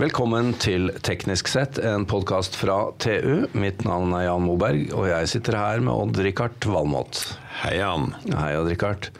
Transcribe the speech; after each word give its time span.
Velkommen 0.00 0.54
til 0.56 0.86
Teknisk 1.04 1.50
sett, 1.50 1.76
en 1.84 2.06
podkast 2.08 2.54
fra 2.56 2.86
TU. 3.02 3.42
Mitt 3.52 3.82
navn 3.84 4.14
er 4.16 4.22
Jan 4.30 4.46
Moberg, 4.46 4.94
og 4.96 5.10
jeg 5.10 5.28
sitter 5.28 5.58
her 5.58 5.82
med 5.84 5.92
Odd-Rikard 5.92 6.64
Valmot. 6.64 7.18
Hei, 7.58 7.74
Jan. 7.82 8.06
Hei, 8.30 8.54
Odd-Rikard. 8.56 9.10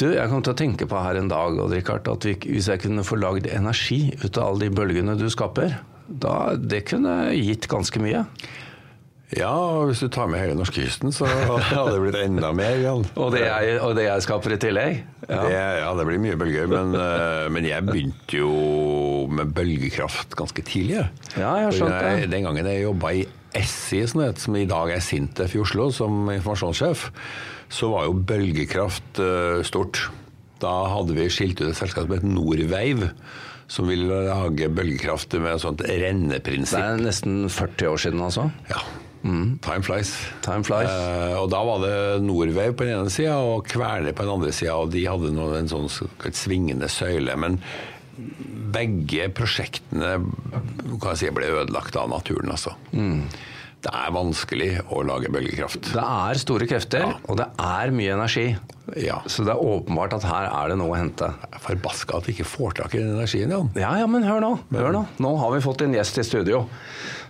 Du, 0.00 0.06
jeg 0.14 0.30
kom 0.30 0.40
til 0.40 0.54
å 0.54 0.56
tenke 0.56 0.88
på 0.88 1.02
her 1.04 1.18
en 1.20 1.28
dag 1.28 1.60
Odd-Rikard, 1.60 2.08
at 2.08 2.24
vi, 2.24 2.38
hvis 2.54 2.70
jeg 2.72 2.80
kunne 2.86 3.04
få 3.04 3.18
lagd 3.20 3.50
energi 3.52 4.14
ut 4.22 4.40
av 4.40 4.46
alle 4.46 4.64
de 4.64 4.78
bølgene 4.78 5.18
du 5.20 5.26
skaper, 5.28 5.76
da, 6.08 6.38
det 6.56 6.86
kunne 6.88 7.18
gitt 7.36 7.68
ganske 7.68 8.00
mye. 8.00 8.24
Ja, 9.36 9.50
og 9.52 9.90
hvis 9.90 10.00
du 10.00 10.08
tar 10.08 10.28
med 10.30 10.40
hele 10.40 10.54
norskekysten, 10.56 11.12
så 11.12 11.28
hadde 11.68 11.90
det 11.92 12.00
blitt 12.00 12.18
enda 12.22 12.48
mer. 12.56 12.78
Jan. 12.80 13.04
Og 13.20 13.34
det 13.34 13.42
jeg, 13.44 13.74
og 13.84 13.92
det 13.98 14.06
jeg 14.06 14.24
skaper 14.24 14.54
i 14.54 14.60
tillegg? 14.62 15.00
Ja. 15.26 15.40
Det, 15.44 15.56
ja, 15.82 15.88
det 15.98 16.06
blir 16.08 16.22
mye 16.22 16.38
bølger. 16.40 16.70
Men, 16.72 16.94
eh, 16.96 17.48
men, 17.52 17.66
jeg 17.68 17.84
begynte 17.84 18.38
jo 18.40 18.52
med 19.28 19.52
bølgekraft 19.56 20.36
ganske 20.38 20.64
tidlig. 20.64 21.02
Ja, 21.36 21.50
jeg 21.66 21.74
skjønte 21.76 21.98
det. 22.06 22.30
Den 22.32 22.48
gangen 22.48 22.70
jeg 22.70 22.86
jobba 22.86 23.12
i 23.18 23.26
SI, 23.58 24.00
som 24.08 24.56
i 24.56 24.68
dag 24.68 24.94
er 24.94 25.04
Sintef 25.04 25.56
i 25.56 25.60
Oslo, 25.60 25.90
som 25.92 26.30
informasjonssjef, 26.32 27.08
så 27.72 27.90
var 27.92 28.06
jo 28.08 28.16
bølgekraft 28.28 29.20
uh, 29.20 29.60
stort. 29.66 30.06
Da 30.62 30.72
hadde 30.94 31.16
vi 31.16 31.28
skilt 31.32 31.60
ut 31.60 31.68
et 31.68 31.76
selskap 31.76 32.08
som 32.08 32.16
het 32.16 32.24
Norveiv 32.24 33.04
som 33.68 33.84
ville 33.84 34.22
lage 34.24 34.70
bølgekraft 34.72 35.36
med 35.36 35.52
et 35.52 35.60
sånt 35.60 35.84
renneprinsipp. 35.84 36.80
Det 36.80 36.86
er 36.86 37.04
nesten 37.04 37.36
40 37.52 37.90
år 37.92 38.00
siden, 38.00 38.24
altså? 38.24 38.46
Ja. 38.70 38.80
Mm. 39.22 39.58
Time 39.64 39.82
flies. 39.82 40.12
Time 40.44 40.64
flies. 40.66 40.88
Eh, 40.88 41.34
og 41.40 41.50
da 41.52 41.60
var 41.66 41.82
det 41.82 41.94
Norway 42.24 42.72
på 42.72 42.86
den 42.86 43.00
ene 43.00 43.12
sida 43.12 43.36
og 43.42 43.66
Kværner 43.68 44.14
på 44.16 44.26
den 44.26 44.34
andre 44.38 44.54
sida, 44.54 44.76
og 44.78 44.92
de 44.94 45.04
hadde 45.08 45.32
noe, 45.34 45.58
en 45.58 45.70
sånn 45.70 45.88
svingende 45.90 46.90
søyle. 46.92 47.34
Men 47.40 47.58
begge 48.74 49.28
prosjektene 49.34 50.16
kan 50.98 51.12
jeg 51.12 51.20
si, 51.20 51.30
ble 51.34 51.52
ødelagt 51.62 51.98
av 51.98 52.10
naturen, 52.12 52.50
altså. 52.54 52.74
Mm. 52.92 53.22
Det 53.78 53.92
er 53.94 54.14
vanskelig 54.14 54.72
å 54.90 55.04
lage 55.06 55.30
bølgekraft. 55.30 55.92
Det 55.94 56.02
er 56.02 56.40
store 56.40 56.66
krefter, 56.70 57.04
ja. 57.06 57.14
og 57.30 57.38
det 57.38 57.46
er 57.62 57.94
mye 57.94 58.16
energi. 58.16 58.48
Ja. 58.96 59.20
Så 59.26 59.44
det 59.44 59.52
er 59.52 59.60
åpenbart 59.60 60.16
at 60.16 60.26
her 60.28 60.48
er 60.48 60.72
det 60.72 60.78
noe 60.80 60.94
å 60.94 60.98
hente. 60.98 61.28
Forbaska 61.64 62.18
at 62.18 62.28
vi 62.28 62.36
ikke 62.36 62.48
får 62.48 62.78
tak 62.80 62.96
i 62.96 63.02
den 63.02 63.14
energien, 63.16 63.52
Jan. 63.52 63.70
Ja, 63.78 63.92
ja, 64.00 64.08
men 64.10 64.26
hør 64.26 64.40
nå. 64.44 64.52
hør 64.72 64.94
nå. 64.94 65.04
Nå 65.20 65.34
har 65.42 65.54
vi 65.54 65.62
fått 65.64 65.84
en 65.84 65.96
gjest 65.96 66.20
i 66.22 66.26
studio 66.26 66.64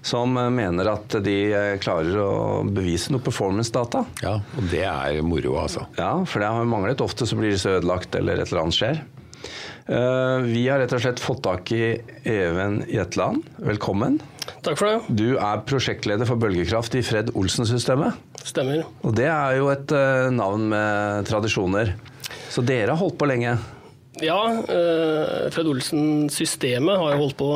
som 0.09 0.37
eh, 0.39 0.51
mener 0.55 0.93
at 0.93 1.19
de 1.25 1.37
eh, 1.51 1.75
klarer 1.83 2.19
å 2.23 2.33
bevise 2.65 3.13
noe 3.13 3.25
performance-data. 3.25 4.05
Ja, 4.23 4.39
og 4.39 4.69
det 4.73 4.85
er 4.87 5.23
moro, 5.27 5.57
altså. 5.61 5.89
Ja, 5.99 6.13
for 6.29 6.45
det 6.45 6.53
har 6.55 6.69
manglet. 6.71 7.03
Ofte 7.05 7.27
så 7.27 7.39
blir 7.39 7.53
disse 7.55 7.79
ødelagt 7.79 8.15
eller 8.19 8.39
et 8.39 8.53
eller 8.53 8.67
annet 8.67 8.79
skjer. 8.79 9.03
Eh, 9.89 10.39
vi 10.45 10.67
har 10.69 10.83
rett 10.83 10.93
og 10.93 11.01
slett 11.01 11.21
fått 11.23 11.41
tak 11.47 11.71
i 11.73 11.97
Even 12.29 12.83
Jetland. 12.93 13.47
Velkommen. 13.57 14.19
Takk 14.61 14.77
for 14.77 14.89
det. 14.91 15.17
Du 15.17 15.39
er 15.41 15.63
prosjektleder 15.65 16.29
for 16.29 16.41
bølgekraft 16.41 16.99
i 16.99 17.03
Fred 17.05 17.33
Olsen-systemet. 17.33 18.19
Stemmer. 18.45 18.85
Og 19.01 19.17
det 19.17 19.31
er 19.33 19.57
jo 19.57 19.71
et 19.73 19.95
navn 20.35 20.69
med 20.73 21.29
tradisjoner. 21.29 21.95
Så 22.53 22.65
dere 22.65 22.93
har 22.93 23.01
holdt 23.01 23.17
på 23.21 23.29
lenge? 23.29 23.57
Ja, 24.21 24.41
uh, 24.51 25.49
Fred 25.55 25.69
Olsen-systemet 25.71 27.01
har 27.01 27.15
jo 27.15 27.23
holdt 27.23 27.39
på 27.39 27.51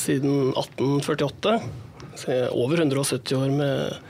siden 0.00 0.50
1848. 0.52 1.56
Over 2.52 2.84
170 2.84 3.38
år 3.38 3.52
med 3.54 4.00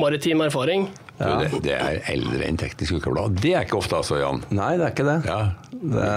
maritim 0.00 0.42
erfaring. 0.44 0.88
Ja. 1.18 1.36
Det, 1.38 1.60
det, 1.62 1.74
er 1.78 2.00
eldre 2.10 2.42
enn 2.42 2.56
Teknisk 2.58 2.96
Ukeblad. 2.98 3.36
Det 3.38 3.52
er 3.54 3.66
ikke 3.68 3.78
ofte 3.78 4.00
altså, 4.00 4.18
Jan? 4.18 4.40
Nei, 4.50 4.72
det 4.80 4.88
er 4.88 4.94
ikke 4.96 5.06
det. 5.06 5.18
Ja. 5.28 5.40
det, 5.70 6.08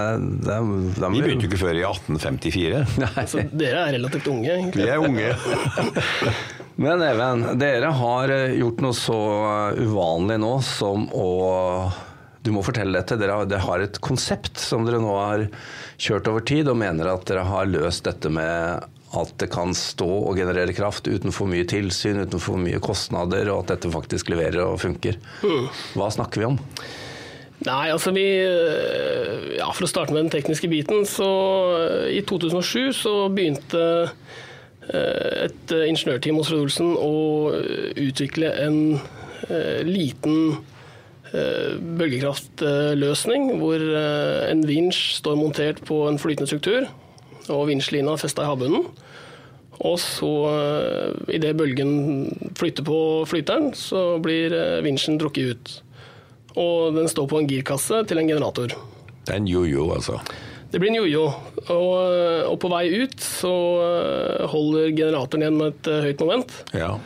det, 0.48 0.56
det 0.96 1.10
Vi 1.14 1.22
begynte 1.22 1.46
jo 1.46 1.50
ikke 1.52 1.60
før 1.60 1.78
i 1.78 1.84
1854. 1.86 2.80
Nei. 3.04 3.26
Så 3.30 3.44
dere 3.52 3.84
er 3.84 3.94
relativt 4.00 4.26
unge, 4.32 4.56
egentlig. 4.56 4.88
Vi 4.88 4.90
er 4.90 4.98
unge. 4.98 5.30
Men 6.82 7.02
Even, 7.02 7.46
dere 7.58 7.94
har 8.00 8.34
gjort 8.54 8.84
noe 8.84 8.94
så 8.94 9.22
uvanlig 9.78 10.38
nå 10.42 10.52
som 10.66 11.08
å 11.14 11.30
du 12.48 12.52
må 12.54 12.62
fortelle 12.64 12.94
dette. 12.96 13.18
Dere 13.20 13.40
har, 13.40 13.48
dere 13.50 13.64
har 13.66 13.82
et 13.84 13.98
konsept 14.02 14.60
som 14.62 14.86
dere 14.86 15.00
nå 15.02 15.14
har 15.18 15.48
kjørt 16.00 16.30
over 16.30 16.44
tid, 16.46 16.70
og 16.70 16.78
mener 16.80 17.10
at 17.10 17.26
dere 17.28 17.44
har 17.46 17.68
løst 17.68 18.06
dette 18.08 18.30
med 18.32 18.86
at 19.16 19.32
det 19.40 19.48
kan 19.52 19.72
stå 19.76 20.06
og 20.06 20.36
generere 20.36 20.74
kraft 20.76 21.08
uten 21.08 21.32
for 21.32 21.48
mye 21.48 21.64
tilsyn, 21.68 22.20
uten 22.26 22.42
for 22.42 22.60
mye 22.60 22.80
kostnader, 22.82 23.48
og 23.52 23.64
at 23.64 23.76
dette 23.76 23.92
faktisk 23.92 24.28
leverer 24.32 24.60
og 24.66 24.80
funker. 24.82 25.16
Hva 25.96 26.10
snakker 26.12 26.42
vi 26.42 26.48
om? 26.50 26.58
Nei, 27.66 27.88
altså 27.90 28.12
vi 28.14 28.26
Ja, 29.58 29.70
for 29.74 29.86
å 29.86 29.90
starte 29.90 30.14
med 30.14 30.26
den 30.26 30.34
tekniske 30.36 30.70
biten, 30.70 31.06
så 31.08 31.28
i 32.12 32.20
2007 32.22 32.92
så 33.00 33.14
begynte 33.34 33.82
eh, 34.92 35.48
et 35.48 35.74
ingeniørteam 35.74 36.38
hos 36.38 36.52
Fred 36.52 36.68
Olsen 36.68 36.92
å 36.94 37.14
utvikle 37.98 38.52
en 38.66 38.78
liten 39.88 40.58
bølgekraftløsning, 41.28 43.50
hvor 43.60 43.78
en 43.78 44.62
vinsj 44.68 45.18
står 45.18 45.36
montert 45.36 45.82
på 45.88 45.96
en 46.08 46.20
flytende 46.20 46.48
struktur, 46.48 46.88
og 47.54 47.68
vinsjlina 47.70 48.16
festa 48.20 48.44
i 48.44 48.50
havbunnen. 48.50 48.86
Og 49.78 49.98
så, 50.02 50.30
eh, 50.50 51.34
idet 51.36 51.54
bølgen 51.58 52.52
flytter 52.58 52.86
på 52.86 52.98
flyteren, 53.30 53.70
så 53.78 54.18
blir 54.22 54.54
vinsjen 54.82 55.20
drukket 55.20 55.52
ut. 55.52 55.74
Og 56.58 56.96
den 56.96 57.06
står 57.10 57.28
på 57.30 57.38
en 57.38 57.50
girkasse 57.50 58.02
til 58.08 58.18
en 58.18 58.28
generator. 58.28 58.74
Det 59.24 59.34
er 59.34 59.38
en 59.38 59.46
jojo, 59.46 59.90
altså? 59.94 60.18
Det 60.72 60.80
blir 60.80 60.90
en 60.90 60.98
jojo. 60.98 61.28
Og, 61.70 61.94
og, 62.48 62.56
på 62.60 62.70
vei 62.72 62.88
ut 63.04 63.20
så 63.22 63.52
holder 64.50 64.90
generatoren 64.96 65.46
igjen 65.46 65.60
med 65.60 65.78
et 65.78 65.90
høyt 66.08 66.24
moment. 66.24 66.58
Ja. 66.76 66.96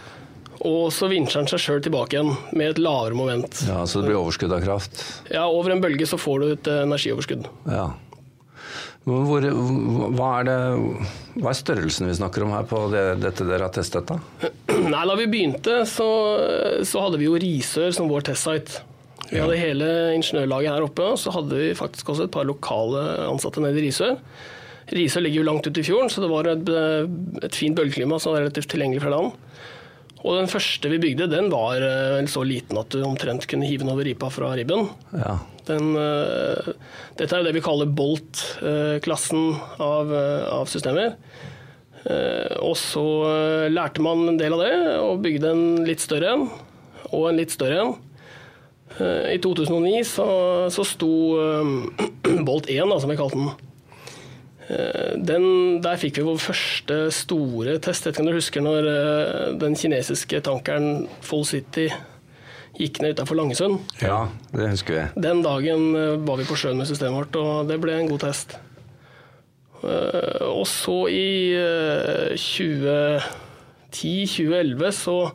Og 0.63 0.93
så 0.95 1.09
vinsjer 1.11 1.43
den 1.43 1.51
seg 1.51 1.63
sjøl 1.63 1.83
tilbake 1.83 2.15
igjen 2.15 2.33
med 2.55 2.75
et 2.75 2.81
lavere 2.83 3.19
moment. 3.19 3.65
Ja, 3.67 3.83
Så 3.87 4.01
det 4.01 4.13
blir 4.13 4.21
overskudd 4.21 4.55
av 4.55 4.63
kraft? 4.63 5.03
Ja, 5.33 5.49
over 5.51 5.75
en 5.75 5.83
bølge 5.83 6.07
så 6.07 6.19
får 6.21 6.43
du 6.43 6.47
et 6.53 6.71
eh, 6.71 6.85
energioverskudd. 6.87 7.49
Ja. 7.67 7.89
Hvor, 9.03 9.43
hva, 10.15 10.29
er 10.39 10.47
det, 10.47 10.57
hva 11.43 11.51
er 11.51 11.59
størrelsen 11.59 12.07
vi 12.07 12.15
snakker 12.15 12.45
om 12.47 12.53
her 12.55 12.67
på 12.71 12.85
det, 12.93 13.03
dette 13.25 13.47
dere 13.49 13.67
har 13.67 13.75
testet? 13.75 14.07
Da 14.07 14.51
Nei, 14.93 15.03
da 15.09 15.17
vi 15.19 15.27
begynte, 15.31 15.81
så, 15.91 16.09
så 16.87 17.03
hadde 17.03 17.19
vi 17.19 17.27
jo 17.27 17.39
Risør 17.43 17.91
som 17.97 18.11
vår 18.13 18.29
testsite. 18.31 18.85
Vi 19.33 19.41
hadde 19.41 19.59
hele 19.59 19.89
ingeniørlaget 20.19 20.75
her 20.75 20.87
oppe, 20.87 21.05
og 21.15 21.19
så 21.19 21.33
hadde 21.35 21.59
vi 21.59 21.71
faktisk 21.79 22.13
også 22.13 22.29
et 22.29 22.35
par 22.35 22.47
lokale 22.47 23.03
ansatte 23.31 23.63
nede 23.65 23.81
i 23.81 23.87
Risør. 23.89 24.19
Risør 24.93 25.25
ligger 25.25 25.41
jo 25.41 25.49
langt 25.49 25.67
ute 25.67 25.81
i 25.81 25.87
fjorden, 25.87 26.11
så 26.13 26.23
det 26.23 26.31
var 26.31 26.51
et, 26.53 26.73
et 27.43 27.57
fint 27.57 27.79
bølgeklima 27.79 28.19
som 28.21 28.35
var 28.35 28.45
relativt 28.45 28.71
tilgjengelig 28.75 29.03
fra 29.03 29.15
land. 29.15 29.33
Og 30.23 30.37
den 30.39 30.51
første 30.51 30.91
vi 30.91 31.01
bygde, 31.03 31.31
den 31.31 31.51
var 31.51 31.83
uh, 31.83 32.21
så 32.31 32.45
liten 32.47 32.79
at 32.79 32.93
du 32.95 33.03
omtrent 33.07 33.47
kunne 33.51 33.67
hive 33.67 33.83
den 33.83 33.93
over 33.93 34.07
ripa 34.07 34.31
fra 34.31 34.53
ribben. 34.55 34.87
Ja. 35.19 35.39
Den, 35.67 35.97
uh, 35.99 36.71
dette 37.19 37.35
er 37.35 37.43
jo 37.43 37.49
det 37.49 37.57
vi 37.57 37.65
kaller 37.65 37.91
Bolt-klassen 37.91 39.57
av, 39.83 40.15
uh, 40.15 40.47
av, 40.61 40.71
systemer. 40.71 41.17
og 42.59 42.73
så 42.75 43.03
lærte 43.71 44.03
man 44.03 44.25
en 44.33 44.39
del 44.39 44.57
av 44.57 44.63
det, 44.65 44.73
og 44.99 45.21
bygde 45.23 45.53
en 45.55 45.85
litt 45.87 46.03
større 46.03 46.33
en, 46.35 46.49
og 47.13 47.29
en 47.29 47.39
litt 47.39 47.55
større 47.55 47.77
en. 47.79 47.93
I 49.31 49.39
2009 49.39 50.01
så, 50.11 50.27
så 50.75 50.83
sto 50.83 51.13
Bolt 52.49 52.67
1, 52.67 52.91
da, 52.91 52.99
som 52.99 53.13
vi 53.13 53.21
kalte 53.21 53.39
den, 53.39 53.53
Eh, 53.55 53.72
den, 54.69 55.81
der 55.83 55.97
fikk 56.01 56.19
vi 56.21 56.25
vår 56.27 56.39
første 56.41 57.11
store 57.15 57.79
test. 57.83 58.07
Jeg 58.07 58.13
vet 58.13 58.17
ikke 58.17 58.23
om 58.23 58.29
du 58.31 58.39
husker 58.39 58.61
når 58.65 58.83
eh, 58.93 59.59
den 59.61 59.75
kinesiske 59.79 60.41
tankeren 60.47 60.89
Full 61.27 61.45
City 61.49 61.87
gikk 62.79 62.95
ned 63.03 63.11
utafor 63.17 63.37
Langesund? 63.37 63.75
Ja, 64.01 64.19
det 64.55 64.71
husker 64.73 64.95
jeg. 64.97 65.07
Den 65.21 65.43
dagen 65.45 65.97
eh, 65.99 66.25
var 66.25 66.37
vi 66.41 66.49
på 66.49 66.57
sjøen 66.59 66.79
med 66.81 66.89
systemet 66.91 67.19
vårt, 67.19 67.35
og 67.41 67.53
det 67.71 67.79
ble 67.83 67.93
en 67.99 68.11
god 68.13 68.21
test. 68.29 68.49
Og 69.83 70.67
så 70.71 70.99
i 71.11 71.59
2010-2011 72.39 74.93
så 74.95 75.35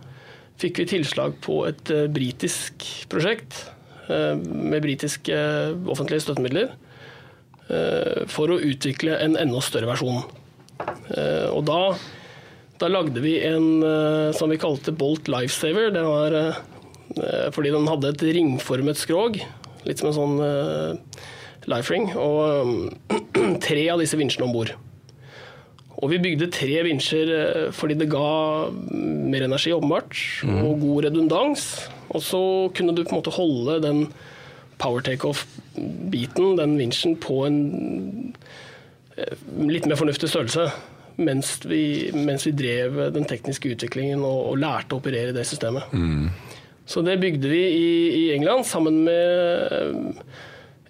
fikk 0.62 0.76
vi 0.80 0.92
tilslag 0.94 1.32
på 1.44 1.56
et 1.68 1.84
britisk 2.16 2.74
prosjekt 3.12 3.52
med 4.08 4.80
britiske 4.86 5.36
offentlige 5.92 6.24
støttemidler 6.24 6.68
Eh, 6.72 6.87
for 8.32 8.54
å 8.54 8.62
utvikle 8.64 9.18
en 9.20 9.36
enda 9.40 9.60
større 9.64 9.90
versjon. 9.90 10.22
Eh, 11.16 11.48
og 11.52 11.64
da, 11.68 11.82
da 12.82 12.90
lagde 12.92 13.24
vi 13.24 13.38
en 13.48 13.84
eh, 13.86 14.34
som 14.38 14.52
vi 14.52 14.60
kalte 14.62 14.96
Bolt 14.96 15.30
Lifesaver. 15.32 15.92
Det 15.96 16.06
var 16.06 16.40
fordi 17.56 17.72
den 17.72 17.88
hadde 17.88 18.10
et 18.12 18.24
ringformet 18.36 19.00
skrog, 19.00 19.38
litt 19.88 20.02
som 20.02 20.10
en 20.10 20.16
sånn 20.18 20.34
life-ring, 21.72 22.10
og 22.20 23.08
tre 23.64 23.86
av 23.90 24.04
disse 24.04 24.20
vinsjene 24.20 24.44
om 24.46 24.52
bord. 24.54 24.74
Og 26.04 26.12
vi 26.12 26.20
bygde 26.22 26.50
tre 26.54 26.84
vinsjer 26.86 27.32
fordi 27.74 27.96
det 28.04 28.10
ga 28.12 28.28
mer 28.70 29.48
energi, 29.48 29.72
åpenbart, 29.74 30.20
mm. 30.46 30.60
og 30.68 30.84
god 30.84 31.08
redundans. 31.08 31.64
Og 32.12 32.22
så 32.28 32.44
kunne 32.76 32.94
du 32.94 33.06
på 33.06 33.16
en 33.16 33.22
måte 33.22 33.34
holde 33.40 33.80
den 33.88 34.04
power 34.82 35.04
takeoff-biten, 35.06 36.58
den 36.60 36.78
vinsjen, 36.80 37.18
på 37.22 37.42
en 37.48 37.58
eh, 39.18 39.34
litt 39.68 39.88
mer 39.90 40.00
fornuftig 40.00 40.30
størrelse. 40.34 40.70
mens 41.18 41.56
vi, 41.66 42.12
mens 42.14 42.46
vi 42.46 42.52
drev 42.54 43.00
den 43.16 43.26
tekniske 43.26 43.72
utviklingen 43.74 44.22
og, 44.22 44.52
og 44.52 44.60
lærte 44.62 44.94
å 44.94 45.00
operere 45.02 45.34
det 45.34 45.48
systemet. 45.50 45.90
Så 46.86 47.02
det 47.02 47.18
bygde 47.20 47.50
vi 47.50 47.64
i, 47.74 47.88
i 48.20 48.26
England 48.36 48.68
sammen 48.70 49.00
med 49.08 49.74
eh, 49.74 50.36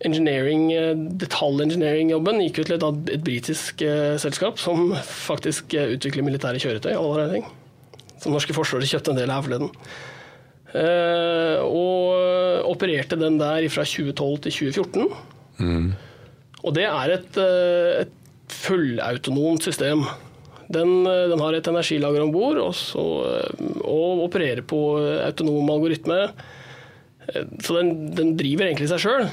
engineering, 0.05 0.67
eh, 0.73 0.93
detaljengineering-jobben 1.23 2.41
gikk 2.45 2.61
ut 2.61 2.69
til 2.69 2.77
et, 2.77 2.85
et 3.15 3.23
britisk 3.23 3.81
eh, 3.85 4.17
selskap 4.21 4.59
som 4.61 4.91
faktisk 4.99 5.73
eh, 5.73 5.95
utvikler 5.95 6.25
militære 6.27 6.61
kjøretøy. 6.61 7.41
Som 8.21 8.33
norske 8.33 8.55
forsvaret 8.55 8.89
kjøpte 8.89 9.13
en 9.13 9.19
del 9.21 9.33
her 9.33 9.45
forleden. 9.45 9.71
Eh, 10.75 11.59
og 11.63 12.67
opererte 12.67 13.15
den 13.19 13.39
der 13.39 13.67
fra 13.71 13.85
2012 13.87 14.47
til 14.47 14.71
2014. 14.73 15.93
Og 16.65 16.73
det 16.75 16.87
er 16.89 17.13
et, 17.15 17.39
eh, 17.39 18.03
et 18.03 18.13
fullautonomt 18.51 19.63
system. 19.63 20.03
Den, 20.67 21.07
eh, 21.07 21.29
den 21.31 21.39
har 21.39 21.53
et 21.53 21.67
energilager 21.67 22.21
om 22.21 22.31
bord 22.31 22.57
og, 22.57 22.75
og 23.85 24.23
opererer 24.27 24.61
på 24.61 24.99
autonom 25.23 25.69
algoritme. 25.69 26.31
Så 27.59 27.75
den, 27.75 28.15
den 28.15 28.37
driver 28.39 28.67
egentlig 28.67 28.87
seg 28.87 29.01
sjøl. 29.03 29.25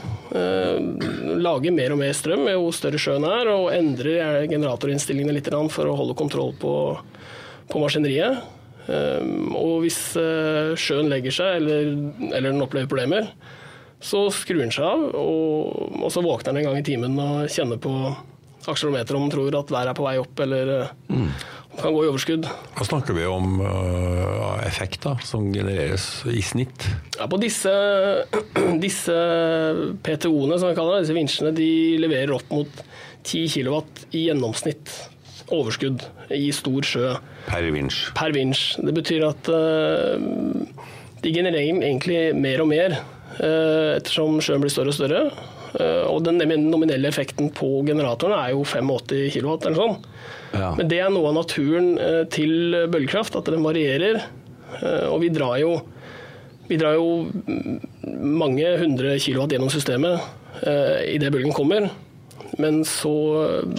Lager 1.39 1.71
mer 1.71 1.93
og 1.95 2.01
mer 2.01 2.11
strøm 2.13 2.49
jo 2.51 2.73
større 2.75 2.99
sjøen 2.99 3.23
er, 3.23 3.47
og 3.53 3.71
endrer 3.71 4.49
generatorinnstillingene 4.51 5.37
litt 5.37 5.51
for 5.71 5.87
å 5.87 5.95
holde 5.95 6.17
kontroll 6.19 6.51
på, 6.59 6.99
på 7.71 7.79
maskineriet. 7.79 8.43
Eh, 8.91 9.25
Og 9.55 9.85
hvis 9.85 9.99
eh, 10.21 10.75
sjøen 10.77 11.11
legger 11.13 11.35
seg, 11.35 11.61
eller, 11.63 11.93
eller 12.31 12.51
den 12.51 12.65
opplever 12.65 12.91
problemer, 12.91 13.31
så 14.05 14.27
skrur 14.35 14.61
den 14.61 14.75
seg 14.75 14.85
av, 14.85 15.09
og, 15.17 16.01
og 16.05 16.11
så 16.13 16.23
våkner 16.25 16.53
den 16.53 16.63
en 16.63 16.71
gang 16.71 16.81
i 16.83 16.87
timen 16.87 17.19
og 17.23 17.51
kjenner 17.53 17.81
på 17.81 17.93
aksjelometeret 18.69 19.17
om 19.17 19.27
den 19.27 19.33
tror 19.33 19.57
at 19.59 19.73
været 19.73 19.93
er 19.93 19.97
på 19.97 20.05
vei 20.07 20.15
opp, 20.21 20.41
eller 20.45 20.73
mm. 21.09 21.25
om 21.25 21.75
den 21.75 21.81
kan 21.81 21.97
gå 21.97 22.05
i 22.05 22.11
overskudd. 22.11 22.49
Hva 22.77 22.87
snakker 22.89 23.17
vi 23.17 23.27
om 23.29 23.59
uh, 23.61 24.61
effekter 24.65 25.21
som 25.25 25.51
genereres 25.53 26.07
i 26.33 26.43
snitt? 26.45 26.87
Ja, 27.19 27.29
på 27.31 27.41
disse, 27.41 27.73
disse 28.85 29.17
PTO-ene, 30.05 30.61
som 30.61 30.71
vi 30.71 30.77
kaller 30.79 30.99
det, 30.99 31.07
disse 31.07 31.19
vinsjene, 31.19 31.55
de 31.57 31.71
leverer 32.05 32.37
opp 32.37 32.53
mot 32.53 32.85
10 33.25 33.49
kW 33.57 33.81
i 34.17 34.27
gjennomsnitt 34.29 34.93
overskudd 35.53 36.05
i 36.35 36.49
stor 36.55 36.87
sjø 36.87 37.15
Per 37.49 37.67
vinsj. 37.75 38.01
per 38.17 38.35
vinsj. 38.37 38.63
Det 38.85 38.95
betyr 38.97 39.27
at 39.29 39.51
uh, 39.53 40.15
de 41.25 41.33
genererer 41.35 41.83
egentlig 41.83 42.21
mer 42.37 42.63
og 42.65 42.71
mer 42.71 42.97
uh, 42.99 43.97
ettersom 43.97 44.41
sjøen 44.45 44.65
blir 44.65 44.73
større 44.73 44.95
og 44.95 44.99
større. 44.99 45.25
Uh, 45.75 46.07
og 46.11 46.23
den 46.27 46.39
nominelle 46.69 47.11
effekten 47.11 47.51
på 47.55 47.83
generatoren 47.89 48.37
er 48.39 48.55
jo 48.55 48.63
85 48.65 49.35
kW 49.35 49.57
eller 49.57 49.81
sånn. 49.81 49.99
Ja. 50.55 50.71
Men 50.79 50.89
det 50.91 51.01
er 51.03 51.11
noe 51.11 51.33
av 51.33 51.41
naturen 51.41 51.97
til 52.31 52.77
bølgekraft, 52.87 53.35
at 53.35 53.49
den 53.51 53.65
varierer. 53.65 54.21
Og 55.11 55.19
vi 55.25 55.33
drar 55.35 55.57
jo, 55.59 55.73
vi 56.69 56.79
drar 56.79 56.95
jo 56.95 57.25
mange 58.07 58.69
hundre 58.79 59.17
kilowatt 59.19 59.55
gjennom 59.55 59.73
systemet 59.73 60.23
eh, 60.63 61.15
idet 61.15 61.33
bølgen 61.35 61.55
kommer. 61.55 61.89
Men 62.59 62.83
så 62.87 63.13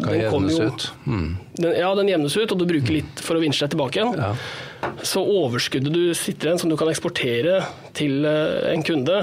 Kan 0.04 0.18
jevnes 0.20 0.58
jo- 0.60 0.66
ut. 0.68 0.86
Mm. 1.08 1.38
Den, 1.56 1.76
ja, 1.80 1.94
den 1.96 2.10
jevnes 2.12 2.36
ut, 2.38 2.52
og 2.52 2.60
du 2.60 2.66
bruker 2.66 2.92
litt 2.98 3.20
for 3.24 3.36
å 3.38 3.44
vinsje 3.44 3.64
deg 3.68 3.72
tilbake 3.78 4.02
igjen. 4.02 4.18
Ja. 4.20 4.34
Så 5.02 5.24
overskuddet 5.24 5.94
du 5.96 6.14
sitter 6.14 6.50
igjen, 6.52 6.60
som 6.60 6.70
du 6.70 6.76
kan 6.78 6.90
eksportere 6.92 7.62
til 7.98 8.26
eh, 8.28 8.74
en 8.74 8.84
kunde, 8.84 9.22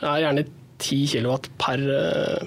er 0.00 0.22
gjerne 0.24 0.46
10 0.78 1.06
kW 1.12 1.36
per, 1.60 1.82
eh, 1.98 2.46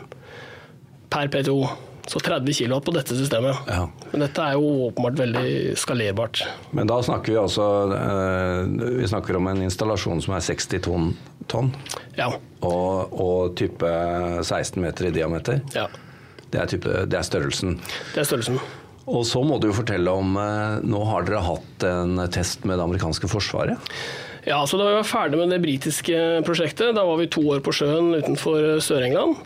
per 1.13 1.28
PTO. 1.31 1.60
Så 2.07 2.22
30 2.24 2.54
kW 2.56 2.80
på 2.88 2.94
dette 2.95 3.16
systemet. 3.19 3.57
Ja. 3.68 3.90
Men 4.13 4.22
dette 4.24 4.40
er 4.40 4.54
jo 4.56 4.88
åpenbart 4.88 5.18
veldig 5.19 5.74
skalerbart. 5.78 6.42
Men 6.72 6.88
da 6.88 7.01
snakker 7.04 7.33
vi 7.33 7.40
altså 7.42 7.66
eh, 7.92 9.00
Vi 9.01 9.07
snakker 9.12 9.36
om 9.36 9.48
en 9.51 9.62
installasjon 9.66 10.22
som 10.24 10.33
er 10.38 10.40
60 10.45 10.80
tonn, 10.88 11.10
tonn 11.51 11.74
Ja. 12.18 12.30
og, 12.63 13.12
og 13.12 13.56
type 13.60 13.92
16 14.42 14.80
meter 14.81 15.10
i 15.10 15.12
diameter. 15.22 15.62
ja. 15.75 15.88
Det 16.52 16.60
er, 16.62 16.70
type, 16.72 16.94
det 17.12 17.18
er 17.20 17.26
størrelsen. 17.28 17.76
Det 18.14 18.22
er 18.24 18.28
størrelsen. 18.30 18.60
Og 19.08 19.24
så 19.28 19.40
må 19.44 19.58
du 19.64 19.70
jo 19.70 19.76
fortelle 19.76 20.12
om 20.12 20.34
eh, 20.40 20.80
Nå 20.84 21.02
har 21.08 21.24
dere 21.28 21.44
hatt 21.46 21.84
en 21.88 22.20
test 22.34 22.66
med 22.68 22.76
det 22.80 22.86
amerikanske 22.88 23.30
forsvaret. 23.32 23.92
Ja, 24.48 24.62
så 24.68 24.80
Da 24.80 24.88
vi 24.88 24.96
var 24.96 25.08
ferdig 25.08 25.40
med 25.42 25.52
det 25.52 25.62
britiske 25.64 26.20
prosjektet, 26.48 26.94
da 26.96 27.04
var 27.08 27.20
vi 27.20 27.28
to 27.32 27.44
år 27.52 27.60
på 27.64 27.74
sjøen 27.76 28.14
utenfor 28.16 28.78
Sør-England. 28.84 29.40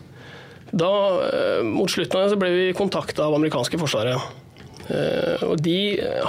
Da, 0.72 0.90
eh, 1.26 1.62
Mot 1.66 1.90
slutten 1.90 2.18
av 2.20 2.26
det 2.28 2.34
så 2.36 2.40
ble 2.42 2.50
vi 2.54 2.68
kontakta 2.78 3.26
av 3.26 3.34
amerikanske 3.38 3.78
forsvaret. 3.82 4.18
Eh, 4.90 5.42
Og 5.46 5.58
de, 5.62 5.78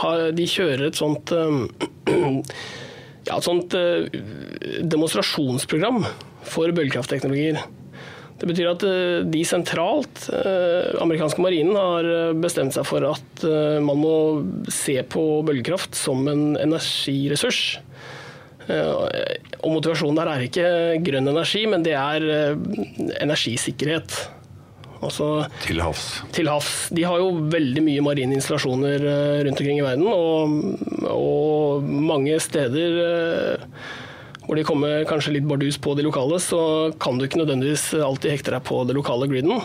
har, 0.01 0.27
de 0.35 0.45
kjører 0.49 0.87
et 0.89 0.97
sånt 0.99 1.31
eh, 1.33 1.61
ja, 3.29 3.37
et 3.37 3.45
sånt 3.45 3.73
eh, 3.77 4.09
demonstrasjonsprogram 4.83 6.03
for 6.49 6.73
bølgekraftteknologier. 6.75 7.61
Det 8.43 8.49
betyr 8.49 8.73
at 8.73 8.83
eh, 8.83 9.21
de 9.31 9.41
sentralt, 9.47 10.25
eh, 10.35 10.89
amerikanske 10.99 11.39
marinen, 11.39 11.77
har 11.79 12.03
eh, 12.11 12.33
bestemt 12.35 12.75
seg 12.75 12.83
for 12.83 13.05
at 13.07 13.45
man 13.83 14.01
må 14.01 14.15
se 14.67 14.97
på 15.07 15.23
bølgekraft 15.47 15.95
som 15.95 16.27
en 16.27 16.57
energiressurs. 16.59 17.61
Og 18.63 19.67
motivasjonen 19.67 20.19
der 20.19 20.29
er 20.31 20.43
ikke 20.45 20.67
grønn 21.03 21.27
energi, 21.27 21.65
men 21.67 21.83
det 21.83 21.95
er 21.99 22.23
energisikkerhet. 23.19 24.15
Altså 25.03 25.27
Til 25.65 25.81
havs. 25.83 26.05
til 26.35 26.47
havs. 26.47 26.71
De 26.95 27.03
har 27.03 27.19
jo 27.19 27.33
veldig 27.51 27.83
mye 27.83 28.05
marine 28.05 28.37
installasjoner 28.39 29.03
rundt 29.43 29.59
omkring 29.59 29.81
i 29.81 29.83
verden, 29.83 30.07
og, 30.07 31.11
og 31.11 31.91
mange 32.11 32.39
steder 32.43 33.03
hvor 34.43 34.59
de 34.59 34.65
kommer 34.67 35.05
kanskje 35.07 35.37
litt 35.37 35.47
bardus 35.47 35.79
på 35.81 35.95
de 35.95 36.05
lokale, 36.05 36.39
så 36.43 36.91
kan 37.01 37.17
du 37.17 37.27
ikke 37.27 37.39
nødvendigvis 37.39 37.93
alltid 37.95 38.35
hekte 38.35 38.55
deg 38.55 38.65
på 38.67 38.81
det 38.87 38.97
lokale 38.97 39.29
griden. 39.31 39.61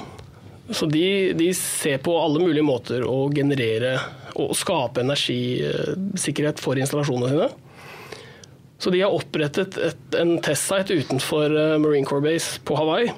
Så 0.70 0.86
de, 0.86 1.32
de 1.32 1.48
ser 1.56 1.98
på 2.04 2.14
alle 2.20 2.42
mulige 2.42 2.66
måter 2.66 3.04
å 3.08 3.26
generere 3.32 3.96
og 4.38 4.52
skape 4.56 5.02
energisikkerhet 5.02 6.60
for 6.62 6.78
installasjonene 6.78 7.32
sine. 7.32 7.48
Så 8.78 8.92
de 8.94 9.00
har 9.02 9.14
opprettet 9.14 9.78
et, 9.82 10.02
en 10.20 10.36
testsite 10.44 11.00
utenfor 11.00 11.50
eh, 11.50 11.78
Marine 11.82 12.06
Corps 12.06 12.22
Base 12.22 12.60
på 12.62 12.76
Hawaii. 12.78 13.10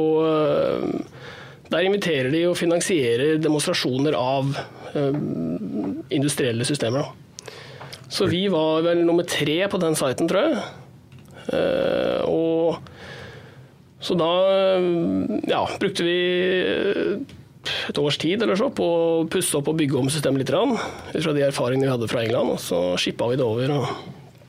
Og 0.00 0.22
eh, 0.24 1.26
der 1.68 1.84
inviterer 1.84 2.32
de 2.32 2.46
og 2.48 2.56
finansierer 2.56 3.36
demonstrasjoner 3.42 4.16
av 4.16 4.54
eh, 4.94 5.18
industrielle 6.16 6.64
systemer. 6.64 7.10
Så 8.08 8.26
vi 8.26 8.46
var 8.48 8.82
vel 8.86 9.04
nummer 9.04 9.26
tre 9.28 9.60
på 9.68 9.80
den 9.80 9.96
siten, 9.98 10.28
tror 10.30 10.46
jeg. 10.48 10.62
Eh, 11.52 12.24
og 12.28 12.80
så 14.00 14.14
da 14.16 14.30
eh, 14.78 14.86
ja, 15.50 15.64
brukte 15.80 16.06
vi 16.06 16.18
et 17.88 17.98
års 18.00 18.16
tid 18.20 18.42
eller 18.44 18.56
så 18.56 18.70
på 18.72 18.84
å 18.84 19.26
pusse 19.28 19.58
opp 19.58 19.68
og 19.72 19.76
bygge 19.80 19.98
om 20.00 20.08
systemet 20.12 20.44
litt, 20.44 20.54
ut 20.54 21.24
fra 21.24 21.34
de 21.36 21.44
erfaringene 21.44 21.88
vi 21.88 21.92
hadde 21.96 22.10
fra 22.10 22.24
England. 22.24 22.54
Og 22.54 22.62
så 22.62 22.80
shippa 23.00 23.28
vi 23.32 23.40
det 23.40 23.44
over. 23.44 23.76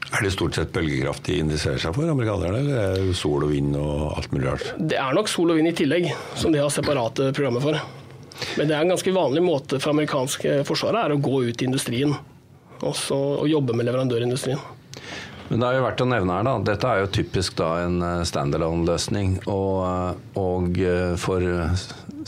Er 0.09 0.25
det 0.25 0.31
stort 0.33 0.55
sett 0.57 0.71
bølgekraft 0.73 1.27
de 1.27 1.41
interesserer 1.43 1.81
seg 1.83 1.93
for, 1.97 2.09
amerikanerne? 2.09 2.63
Eller 2.63 2.83
er 2.85 3.09
det 3.11 3.17
sol 3.19 3.43
og 3.45 3.51
vind 3.53 3.75
og 3.77 4.15
alt 4.15 4.31
mulig 4.33 4.47
rart? 4.47 4.71
det 4.79 4.97
er 4.97 5.17
nok 5.17 5.29
sol 5.29 5.51
og 5.51 5.59
vind 5.59 5.69
i 5.69 5.75
tillegg, 5.77 6.09
som 6.39 6.55
de 6.55 6.63
har 6.63 6.71
separate 6.73 7.29
programmer 7.35 7.65
for. 7.65 7.77
Men 8.55 8.69
det 8.69 8.75
er 8.75 8.85
en 8.85 8.93
ganske 8.95 9.13
vanlig 9.13 9.43
måte 9.43 9.81
for 9.83 9.91
amerikanske 9.91 10.61
forsvaret 10.67 11.03
er 11.03 11.13
å 11.13 11.21
gå 11.21 11.43
ut 11.49 11.61
i 11.61 11.67
industrien 11.67 12.15
og, 12.81 12.99
å 13.15 13.21
og 13.43 13.47
jobbe 13.49 13.75
med 13.77 13.89
leverandørindustrien. 13.89 14.59
Men 15.49 15.63
det 15.63 15.67
er 15.69 15.79
jo 15.79 15.85
verdt 15.87 16.01
å 16.03 16.09
nevne 16.09 16.35
her, 16.37 16.45
da. 16.45 16.51
Dette 16.61 16.89
er 16.89 17.01
jo 17.01 17.13
typisk 17.13 17.55
da 17.57 17.69
en 17.81 17.97
eh, 18.05 18.19
standalone-løsning. 18.29 19.39
Og, 19.49 19.77
eh, 19.87 20.19
og 20.37 20.77
eh, 20.77 21.15
for, 21.17 21.45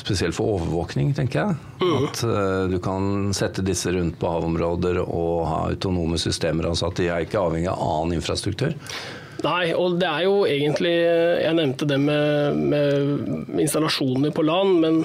spesielt 0.01 0.33
for 0.33 0.55
overvåkning, 0.55 1.13
tenker 1.17 1.43
jeg. 1.43 1.59
At 1.99 2.23
eh, 2.25 2.63
du 2.71 2.79
kan 2.81 3.29
sette 3.37 3.65
disse 3.65 3.93
rundt 3.93 4.17
på 4.21 4.31
havområder 4.31 5.03
og 5.03 5.45
ha 5.51 5.59
autonome 5.69 6.17
systemer. 6.21 6.71
Altså 6.71 6.89
at 6.89 6.97
de 6.97 7.11
er 7.11 7.27
ikke 7.27 7.43
avhengig 7.43 7.69
av 7.69 7.83
annen 7.85 8.17
infrastruktur. 8.17 8.73
Nei, 9.41 9.71
og 9.73 9.95
det 9.97 10.05
er 10.05 10.25
jo 10.27 10.43
egentlig 10.45 10.91
Jeg 10.93 11.55
nevnte 11.57 11.87
det 11.89 11.97
med, 11.97 12.59
med 12.73 13.61
installasjoner 13.63 14.33
på 14.33 14.45
land, 14.45 14.75
men, 14.83 14.99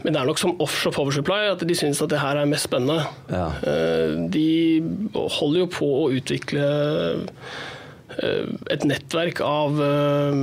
men 0.00 0.14
det 0.14 0.20
er 0.20 0.28
nok 0.28 0.40
som 0.40 0.56
offshore 0.62 0.94
power 0.96 1.14
supply 1.14 1.40
at 1.50 1.62
de 1.66 1.76
syns 1.76 2.00
at 2.00 2.12
det 2.12 2.20
her 2.22 2.38
er 2.40 2.48
mest 2.48 2.68
spennende. 2.68 3.04
Ja. 3.28 3.48
Eh, 3.68 4.16
De 4.32 4.80
holder 5.14 5.64
jo 5.64 5.70
på 5.74 5.88
å 5.98 6.06
utvikle 6.16 6.68
eh, 8.16 8.46
et 8.72 8.86
nettverk 8.88 9.42
av 9.44 9.80
eh, 9.84 10.40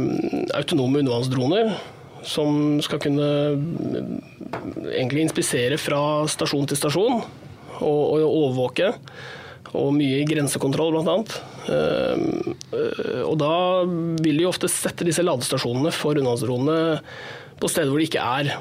autonome 0.60 1.02
undervannsdroner 1.02 1.74
som 2.28 2.78
skal 2.84 3.02
kunne 3.02 3.28
egentlig 4.92 5.28
inspisere 5.28 5.78
fra 5.80 6.02
stasjon 6.30 6.68
til 6.68 6.80
stasjon 6.80 7.20
og, 7.22 7.82
og 7.82 8.24
overvåke. 8.28 8.92
Og 9.78 9.92
mye 9.96 10.24
grensekontroll, 10.28 10.96
bl.a. 10.96 11.18
Og 13.28 13.36
da 13.40 13.54
vil 14.24 14.40
de 14.40 14.48
ofte 14.48 14.70
sette 14.72 15.06
disse 15.08 15.24
ladestasjonene 15.24 15.92
for 15.96 16.16
undervannsdronene 16.16 17.00
på 17.62 17.70
steder 17.72 17.92
hvor 17.92 18.02
de 18.02 18.08
ikke 18.10 18.24
er 18.24 18.56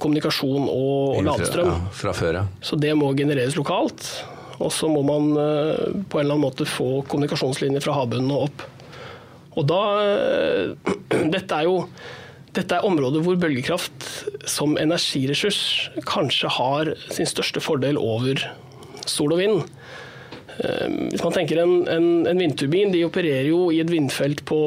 kommunikasjon 0.00 0.68
og 0.70 1.20
ladestrøm. 1.26 1.68
Ja, 1.72 1.76
fra 1.92 2.14
før, 2.16 2.40
ja. 2.40 2.46
Så 2.64 2.78
det 2.80 2.94
må 2.98 3.10
genereres 3.18 3.58
lokalt. 3.58 4.06
Og 4.56 4.72
så 4.72 4.88
må 4.88 5.02
man 5.04 5.32
eh, 5.36 6.02
på 6.08 6.18
en 6.20 6.24
eller 6.24 6.36
annen 6.36 6.46
måte 6.46 6.68
få 6.68 7.02
kommunikasjonslinjer 7.10 7.84
fra 7.84 7.96
havbunnen 7.98 8.32
og 8.32 8.46
opp. 8.48 8.64
Og 9.56 9.66
da 9.68 9.82
eh, 10.04 10.94
Dette 11.34 11.60
er 11.60 11.68
jo 11.68 11.82
dette 12.56 12.72
er 12.72 12.86
områder 12.88 13.20
hvor 13.20 13.36
bølgekraft 13.36 14.06
som 14.48 14.78
energiressurs 14.80 15.90
kanskje 16.08 16.48
har 16.56 16.88
sin 17.12 17.28
største 17.28 17.60
fordel 17.60 17.98
over 18.00 18.40
sol 19.04 19.34
og 19.34 19.42
vind. 19.42 19.58
Eh, 20.56 20.86
Hvis 21.12 21.20
man 21.20 21.34
tenker 21.36 21.60
en, 21.60 21.74
en, 21.92 22.08
en 22.30 22.40
vindturbin, 22.40 22.94
de 22.94 23.04
opererer 23.04 23.50
jo 23.50 23.66
i 23.74 23.82
et 23.84 23.92
vindfelt 23.92 24.40
på 24.48 24.58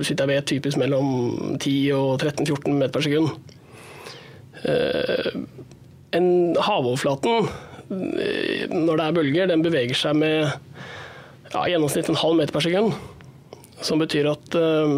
vet, 0.00 0.46
typisk 0.48 0.80
mellom 0.80 1.58
10 1.60 1.74
og 1.98 2.24
13-14 2.24 2.72
meter 2.72 2.96
per 2.96 3.04
sekund. 3.04 3.56
Eh, 4.68 5.32
En 6.10 6.56
havoverflaten, 6.58 7.46
eh, 7.94 8.64
når 8.66 8.96
det 8.98 9.04
er 9.04 9.14
bølger, 9.14 9.46
den 9.46 9.62
beveger 9.62 9.94
seg 9.94 10.16
med 10.18 10.50
ja, 11.52 11.62
i 11.62 11.70
gjennomsnitt 11.70 12.10
en 12.10 12.18
halv 12.18 12.34
meter 12.38 12.54
per 12.54 12.64
sekund. 12.64 12.96
Som 13.80 14.02
betyr 14.02 14.26
at 14.32 14.56
uh, 14.58 14.90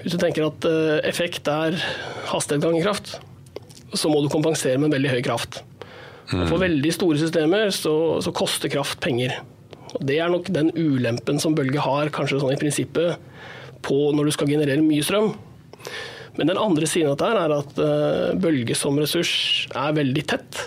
hvis 0.00 0.14
du 0.14 0.18
tenker 0.22 0.46
at 0.46 0.64
uh, 0.64 0.96
effekt 1.04 1.50
er 1.50 1.74
hastighet 2.30 2.62
ganger 2.62 2.86
kraft, 2.86 3.16
så 3.92 4.08
må 4.08 4.22
du 4.22 4.30
kompensere 4.32 4.78
med 4.78 4.88
en 4.88 4.96
veldig 4.96 5.12
høy 5.16 5.20
kraft. 5.26 5.60
Mm. 6.30 6.46
For 6.46 6.62
veldig 6.62 6.92
store 6.94 7.20
systemer 7.20 7.74
så, 7.74 7.96
så 8.22 8.32
koster 8.34 8.72
kraft 8.72 9.02
penger. 9.02 9.36
Og 9.96 10.06
Det 10.06 10.20
er 10.22 10.30
nok 10.32 10.48
den 10.54 10.70
ulempen 10.74 11.42
som 11.42 11.54
bølge 11.58 11.82
har, 11.82 12.14
kanskje 12.14 12.40
sånn 12.42 12.54
i 12.54 12.60
prinsippet, 12.62 13.18
på 13.86 13.98
når 14.14 14.30
du 14.30 14.34
skal 14.38 14.50
generere 14.50 14.82
mye 14.86 15.04
strøm. 15.04 15.34
Men 16.36 16.50
den 16.52 16.60
andre 16.60 16.88
siden 16.88 17.12
av 17.12 17.16
dette 17.16 17.44
er 17.44 17.54
at 17.56 17.80
eh, 17.80 18.36
bølge 18.40 18.76
som 18.76 18.98
ressurs 19.00 19.32
er 19.72 19.96
veldig 19.96 20.24
tett. 20.28 20.60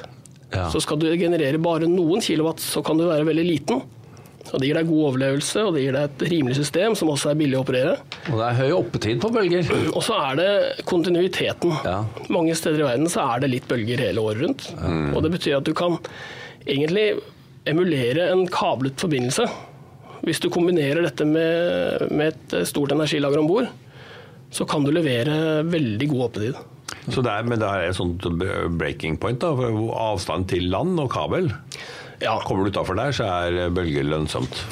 Ja. 0.53 0.65
Så 0.73 0.81
skal 0.81 0.99
du 1.01 1.07
generere 1.13 1.61
bare 1.61 1.89
noen 1.89 2.23
kilowatt, 2.25 2.61
så 2.63 2.81
kan 2.85 2.97
du 2.97 3.05
være 3.09 3.27
veldig 3.27 3.45
liten. 3.45 3.83
Og 4.49 4.55
Det 4.57 4.69
gir 4.69 4.79
deg 4.79 4.87
god 4.89 5.03
overlevelse, 5.11 5.63
og 5.67 5.75
det 5.75 5.83
gir 5.83 5.93
deg 5.93 6.05
et 6.07 6.23
rimelig 6.31 6.55
system 6.57 6.95
som 6.97 7.11
også 7.13 7.31
er 7.31 7.37
billig 7.37 7.57
å 7.59 7.61
operere. 7.61 7.97
Og 8.31 8.39
det 8.39 8.47
er 8.47 8.57
høy 8.57 8.71
oppetid 8.79 9.21
på 9.21 9.29
bølger. 9.35 9.69
Og 9.97 10.01
så 10.05 10.17
er 10.25 10.39
det 10.39 10.51
kontinuiteten. 10.89 11.75
Ja. 11.85 11.99
Mange 12.33 12.55
steder 12.57 12.81
i 12.81 12.87
verden 12.87 13.11
så 13.13 13.27
er 13.35 13.43
det 13.43 13.51
litt 13.53 13.67
bølger 13.69 14.01
hele 14.07 14.23
året 14.25 14.41
rundt. 14.41 14.69
Og 15.13 15.21
det 15.25 15.33
betyr 15.35 15.59
at 15.59 15.69
du 15.69 15.75
kan 15.77 15.99
egentlig 16.65 17.11
emulere 17.69 18.31
en 18.33 18.47
kablet 18.49 18.97
forbindelse. 18.97 19.45
Hvis 20.25 20.41
du 20.41 20.49
kombinerer 20.51 21.05
dette 21.05 21.27
med, 21.27 22.09
med 22.09 22.33
et 22.33 22.57
stort 22.67 22.95
energilager 22.95 23.43
om 23.43 23.47
bord, 23.51 23.69
så 24.51 24.65
kan 24.69 24.83
du 24.85 24.91
levere 24.95 25.63
veldig 25.69 26.07
god 26.09 26.23
oppetid. 26.29 26.59
Så 27.13 27.21
det 27.25 27.29
er, 27.31 27.45
men 27.45 27.59
det 27.61 27.67
er 27.69 27.87
et 27.91 27.97
sånt 27.97 28.23
breaking 28.79 29.17
point, 29.21 29.39
da, 29.41 29.51
for 29.57 29.91
avstand 29.93 30.47
til 30.49 30.65
land 30.73 30.97
og 31.03 31.11
kabel. 31.13 31.51
Ja, 32.21 32.37
Kommer 32.43 32.65
du 32.65 32.73
utafor 32.73 32.97
der, 32.97 33.13
så 33.15 33.27
er 33.29 33.69
bølger 33.73 34.03
lønnsomt. 34.09 34.63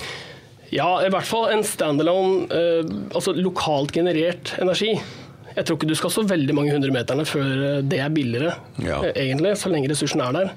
ja, 0.73 0.87
i 1.05 1.09
hvert 1.13 1.23
fall 1.29 1.51
en 1.53 1.63
standalone, 1.63 2.47
eh, 2.51 2.89
altså 3.15 3.31
lokalt 3.37 3.93
generert 3.95 4.55
energi. 4.59 4.97
Jeg 5.55 5.65
tror 5.65 5.77
ikke 5.77 5.87
du 5.89 5.95
skal 5.95 6.11
så 6.13 6.25
veldig 6.27 6.53
mange 6.57 6.73
hundre 6.75 6.91
meterne 6.91 7.23
før 7.25 7.53
eh, 7.77 7.81
det 7.87 8.01
er 8.03 8.09
billigere, 8.13 8.55
Ja. 8.83 8.99
eh, 9.05 9.13
egentlig, 9.15 9.55
så 9.57 9.69
lenge 9.71 9.89
ressursen 9.93 10.21
er 10.25 10.33
der. 10.35 10.51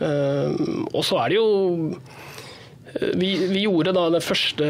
Eh, 0.00 0.54
og 0.94 1.02
så 1.04 1.18
er 1.20 1.28
det 1.28 1.36
jo 1.36 1.48
eh, 1.92 2.29
vi, 2.92 3.30
vi 3.50 3.62
gjorde 3.64 3.92
da 3.94 4.08
den 4.10 4.24
første, 4.24 4.66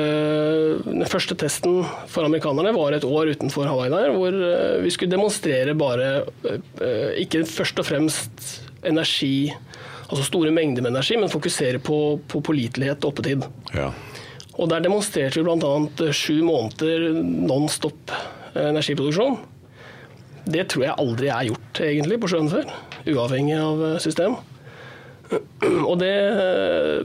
den 0.84 1.06
første 1.08 1.36
testen 1.40 1.80
for 2.10 2.26
amerikanerne 2.26 2.74
var 2.76 2.92
et 2.92 3.06
år 3.06 3.32
utenfor 3.32 3.68
Hawaii 3.70 3.92
der, 3.92 4.12
hvor 4.12 4.34
eh, 4.34 4.76
vi 4.84 4.92
skulle 4.92 5.14
demonstrere 5.14 5.74
bare 5.78 6.10
eh, 6.50 7.22
ikke 7.24 7.46
først 7.48 7.80
og 7.80 7.88
fremst 7.88 8.50
energi, 8.86 9.50
altså 10.08 10.26
store 10.26 10.52
mengder 10.52 10.84
med 10.84 10.92
energi, 10.92 11.16
men 11.20 11.32
fokusere 11.32 11.80
på, 11.84 12.20
på 12.28 12.42
pålitelighet 12.44 13.04
og 13.04 13.14
oppetid. 13.14 13.46
Ja. 13.76 13.88
Og 14.60 14.68
der 14.68 14.84
demonstrerte 14.84 15.40
vi 15.40 15.46
bl.a. 15.46 16.12
sju 16.12 16.42
måneder 16.44 17.08
non 17.22 17.68
stop 17.72 18.12
eh, 18.12 18.68
energiproduksjon. 18.68 19.40
Det 20.50 20.66
tror 20.72 20.86
jeg 20.86 20.98
aldri 21.00 21.32
er 21.32 21.48
gjort 21.50 21.80
egentlig 21.84 22.20
på 22.20 22.30
sjøen 22.32 22.52
før, 22.52 22.68
uavhengig 23.08 23.56
av 23.60 23.84
eh, 23.86 23.98
system. 24.04 24.36
Og 25.90 25.94
det, 26.00 26.12
eh, 26.12 27.00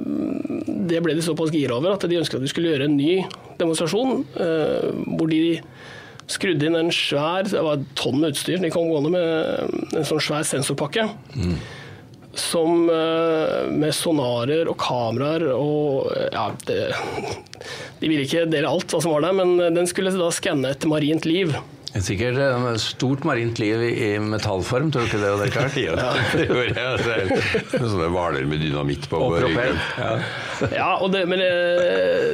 det 0.65 1.01
ble 1.05 1.15
de 1.17 1.23
såpass 1.25 1.51
gira 1.53 1.77
over 1.77 1.95
at 1.95 2.05
de 2.09 2.19
ønsket 2.19 2.39
at 2.39 2.45
vi 2.45 2.51
skulle 2.51 2.71
gjøre 2.73 2.87
en 2.89 2.97
ny 2.97 3.19
demonstrasjon, 3.59 4.23
eh, 4.41 4.89
hvor 5.15 5.31
de 5.31 5.41
skrudde 6.31 6.65
inn 6.65 6.77
en 6.79 6.89
svær 6.93 7.45
det 7.45 7.61
var 7.61 7.77
et 7.77 7.89
tonn 7.99 8.17
med 8.21 8.33
utstyr, 8.33 8.57
de 8.63 8.71
kom 8.73 8.89
gående 8.89 9.11
med 9.13 9.93
en 9.99 10.07
sånn 10.07 10.23
svær 10.23 10.45
sensorpakke. 10.47 11.05
Som 12.35 12.89
eh, 12.91 13.69
med 13.71 13.93
sonarer 13.95 14.67
og 14.67 14.75
kameraer 14.81 15.45
og 15.53 16.09
eh, 16.15 16.27
Ja, 16.33 16.49
det, 16.67 16.81
de 18.01 18.09
ville 18.11 18.25
ikke 18.25 18.43
dele 18.51 18.67
alt 18.67 18.91
hva 18.91 18.99
som 19.03 19.13
var 19.15 19.23
der, 19.23 19.37
men 19.37 19.77
den 19.77 19.87
skulle 19.87 20.11
da 20.15 20.27
skanne 20.35 20.73
et 20.75 20.89
marint 20.89 21.23
liv. 21.29 21.55
Sikkert 21.95 22.35
et 22.35 22.81
stort 22.83 23.23
marint 23.23 23.55
liv 23.61 23.79
i 23.87 24.07
metallform, 24.19 24.89
tror 24.91 25.05
du 25.05 25.07
ikke 25.07 25.21
det? 25.21 25.29
Odd 25.31 25.45
Rikard? 25.45 25.77
Ja, 25.85 26.09
det 26.35 26.49
gjorde 26.49 26.81
jeg. 26.83 27.37
Sånne 27.71 28.09
hvaler 28.11 28.49
med 28.51 28.59
dynamitt 28.65 29.07
på 29.07 29.21
Og 29.23 29.37
propell. 29.39 29.79
Ja. 29.95 30.17
Ja, 30.79 30.91
og 31.01 31.07
det, 31.13 31.21
men, 31.29 31.39
eh, 31.43 32.31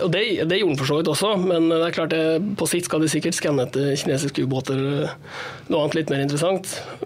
og 0.00 0.08
det, 0.12 0.20
det 0.50 0.58
gjorde 0.60 0.72
den 0.74 0.80
for 0.80 0.88
så 0.90 0.96
vidt 1.00 1.12
også, 1.12 1.30
men 1.42 1.62
det 1.72 1.86
er 1.86 1.96
klart 1.96 2.14
det, 2.14 2.24
på 2.58 2.64
sikt 2.70 2.86
skal 2.88 3.00
de 3.02 3.08
sikkert 3.12 3.38
skanne 3.38 3.62
etter 3.66 3.84
kinesiske 3.98 4.44
ubåter 4.46 4.78
noe 4.80 5.80
annet 5.80 5.96
litt 6.00 6.10
mer 6.12 6.22
interessant. 6.24 6.64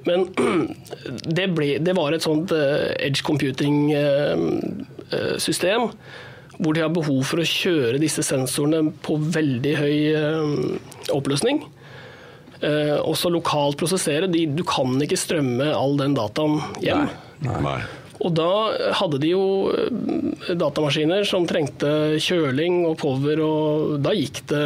Men 0.09 0.19
det, 1.39 1.47
ble, 1.57 1.69
det 1.83 1.95
var 1.99 2.09
et 2.15 2.27
sånt 2.27 2.49
eh, 2.57 2.89
edge 2.99 3.21
computing-system 3.27 5.83
hvor 6.61 6.73
de 6.77 6.83
har 6.85 6.93
behov 6.93 7.21
for 7.25 7.41
å 7.41 7.45
kjøre 7.47 8.03
disse 8.03 8.23
sensorene 8.27 8.91
på 9.05 9.13
veldig 9.17 9.75
høy 9.79 9.99
eh, 10.13 10.45
oppløsning. 11.15 11.57
Eh, 12.61 12.99
også 13.01 13.31
lokalt 13.33 13.79
prosessere. 13.81 14.29
Du 14.29 14.61
kan 14.69 15.01
ikke 15.01 15.17
strømme 15.17 15.71
all 15.73 15.97
den 16.01 16.13
dataen 16.19 16.61
hjem. 16.85 17.09
Nei. 17.47 17.79
Og 18.21 18.35
da 18.37 18.49
hadde 18.99 19.21
de 19.23 19.33
jo 19.33 19.45
eh, 19.73 20.53
datamaskiner 20.59 21.25
som 21.29 21.47
trengte 21.49 22.19
kjøling 22.21 22.83
og 22.89 22.99
power, 23.01 23.45
og 23.45 24.01
da 24.05 24.17
gikk 24.17 24.45
det 24.53 24.65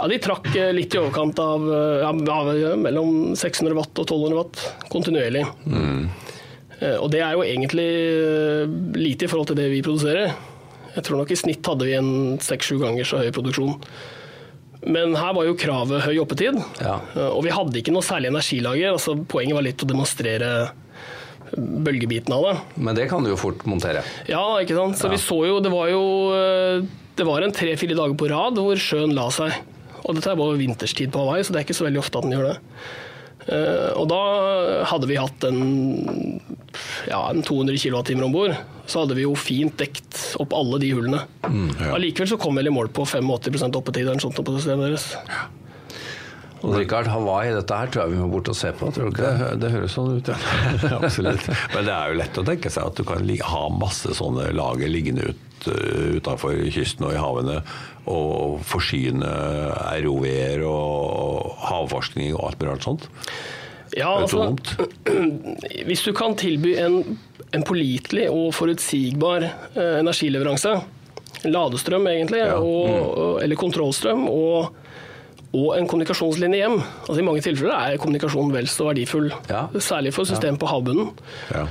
Ja, 0.00 0.08
de 0.08 0.20
trakk 0.22 0.48
eh, 0.56 0.72
litt 0.76 0.94
i 0.96 1.00
overkant 1.00 1.40
av 1.40 1.64
eh, 1.66 2.04
ja, 2.04 2.74
mellom 2.80 3.32
600 3.38 3.76
watt 3.78 4.02
og 4.02 4.06
1200 4.06 4.38
watt 4.38 4.64
kontinuerlig. 4.92 5.46
Mm. 5.64 6.08
Og 6.96 7.10
det 7.12 7.18
er 7.20 7.34
jo 7.36 7.42
egentlig 7.44 7.90
lite 8.96 9.26
i 9.26 9.28
forhold 9.28 9.50
til 9.50 9.58
det 9.58 9.66
vi 9.68 9.82
produserer. 9.84 10.30
Jeg 10.94 11.04
tror 11.04 11.20
nok 11.20 11.32
i 11.34 11.36
snitt 11.36 11.68
hadde 11.68 11.84
vi 11.84 11.92
en 11.92 12.38
seks-sju 12.40 12.78
ganger 12.80 13.04
så 13.04 13.20
høy 13.20 13.28
produksjon. 13.36 13.74
Men 14.88 15.12
her 15.12 15.34
var 15.36 15.44
jo 15.44 15.58
kravet 15.60 16.06
høy 16.06 16.22
oppetid, 16.22 16.56
Ja. 16.80 16.94
Og 17.34 17.42
vi 17.44 17.52
hadde 17.52 17.82
ikke 17.82 17.92
noe 17.92 18.06
særlig 18.06 18.30
energilager. 18.32 18.94
Altså, 18.94 19.12
poenget 19.28 19.58
var 19.58 19.66
litt 19.68 19.84
å 19.84 19.90
demonstrere 19.90 20.48
bølgebiten 21.56 22.32
av 22.36 22.44
det. 22.46 22.54
Men 22.76 22.94
det 22.98 23.08
kan 23.10 23.24
du 23.24 23.30
jo 23.32 23.38
fort 23.40 23.64
montere. 23.68 24.02
Ja, 24.30 24.42
ikke 24.62 24.76
sant. 24.78 24.98
Så 25.00 25.10
vi 25.12 25.18
så 25.20 25.38
jo 25.48 25.58
Det 25.64 25.72
var 25.72 25.88
jo 25.90 26.02
eh, 26.36 26.82
Det 27.18 27.26
var 27.26 27.42
en 27.42 27.52
tre-fire 27.56 27.96
dager 27.98 28.14
på 28.16 28.28
rad 28.30 28.58
hvor 28.60 28.78
sjøen 28.80 29.14
la 29.16 29.28
seg. 29.34 29.52
Og 30.06 30.16
dette 30.16 30.32
var 30.38 30.52
jo 30.54 30.58
vinterstid 30.60 31.10
på 31.12 31.20
Hawaii, 31.26 31.44
så 31.44 31.52
det 31.52 31.60
er 31.60 31.66
ikke 31.68 31.76
så 31.76 31.84
veldig 31.86 32.00
ofte 32.00 32.18
at 32.20 32.24
den 32.26 32.32
gjør 32.38 32.46
det. 32.50 32.56
Eh, 33.50 33.90
Og 34.00 34.06
da 34.08 34.20
hadde 34.90 35.08
vi 35.10 35.18
hatt 35.20 35.44
en, 35.48 35.60
ja, 37.10 37.20
en 37.30 37.42
200 37.44 37.76
kWt 37.82 38.14
om 38.24 38.32
bord. 38.34 38.54
Så 38.90 39.04
hadde 39.04 39.14
vi 39.18 39.22
jo 39.26 39.34
fint 39.38 39.76
dekt 39.78 40.36
opp 40.42 40.54
alle 40.56 40.80
de 40.82 40.90
hullene. 40.96 41.20
ja. 41.44 41.92
Allikevel 41.94 42.30
så 42.32 42.38
kom 42.40 42.56
vi 42.56 42.62
vel 42.64 42.72
i 42.72 42.74
mål 42.74 42.88
på 42.94 43.04
85% 43.06 43.76
oppetid 43.78 44.06
eller 44.08 44.22
sånt 44.22 44.38
på 44.40 44.56
systemet 44.56 44.88
deres. 44.90 45.10
Og 46.60 46.74
Rikard, 46.76 47.06
Hawaii, 47.08 47.54
dette 47.56 47.76
her 47.78 47.88
tror 47.88 48.02
jeg 48.04 48.12
vi 48.12 48.18
må 48.20 48.26
bort 48.34 48.48
og 48.52 48.56
se 48.58 48.70
på. 48.76 48.90
tror 48.92 49.08
du 49.08 49.14
ikke 49.14 49.28
det? 49.38 49.52
Det, 49.62 49.70
høres 49.72 49.94
sånn 49.96 50.10
ut, 50.18 50.28
ja. 50.28 50.36
Absolutt. 51.00 51.46
Men 51.74 51.86
det 51.88 51.94
er 51.94 52.10
jo 52.12 52.18
lett 52.20 52.40
å 52.42 52.44
tenke 52.44 52.72
seg 52.74 52.90
at 52.90 52.98
du 53.00 53.04
kan 53.08 53.30
ha 53.52 53.62
masse 53.72 54.12
sånne 54.18 54.50
lager 54.52 54.92
liggende 54.92 55.30
ut, 55.30 55.40
uh, 55.70 56.18
utenfor 56.18 56.58
kysten 56.74 57.06
og 57.08 57.14
i 57.16 57.20
havene, 57.22 57.62
og 58.10 58.60
forsyne 58.68 59.30
ROV-er 60.04 60.62
og 60.68 61.56
havforskning 61.70 62.34
og 62.36 62.46
alt 62.50 62.60
mulig 62.60 62.74
annet 62.74 62.88
sånt. 62.88 63.08
Ja, 63.96 64.12
altså, 64.20 64.50
hvis 65.88 66.04
du 66.06 66.12
kan 66.16 66.36
tilby 66.38 66.76
en, 66.78 67.00
en 67.56 67.64
pålitelig 67.66 68.28
og 68.30 68.52
forutsigbar 68.54 69.48
eh, 69.48 69.96
energileveranse, 70.02 70.76
ladestrøm 71.48 72.06
egentlig, 72.10 72.42
Ja. 72.44 72.58
og, 72.60 73.16
og- 73.16 73.40
eller 73.42 73.56
kontrollstrøm, 73.58 74.26
og, 74.28 74.76
og 75.52 75.72
en 75.76 75.86
kommunikasjonslinje 75.90 76.60
hjem 76.60 76.76
altså 76.80 77.18
I 77.18 77.24
mange 77.26 77.42
tilfeller 77.42 77.74
er 77.74 78.00
kommunikasjon 78.02 78.52
vel 78.54 78.68
så 78.70 78.86
verdifull, 78.90 79.30
Ja. 79.50 79.64
særlig 79.82 80.12
for 80.14 80.24
system 80.28 80.58
på 80.60 80.68
havbunnen, 80.70 81.12
Ja. 81.50 81.66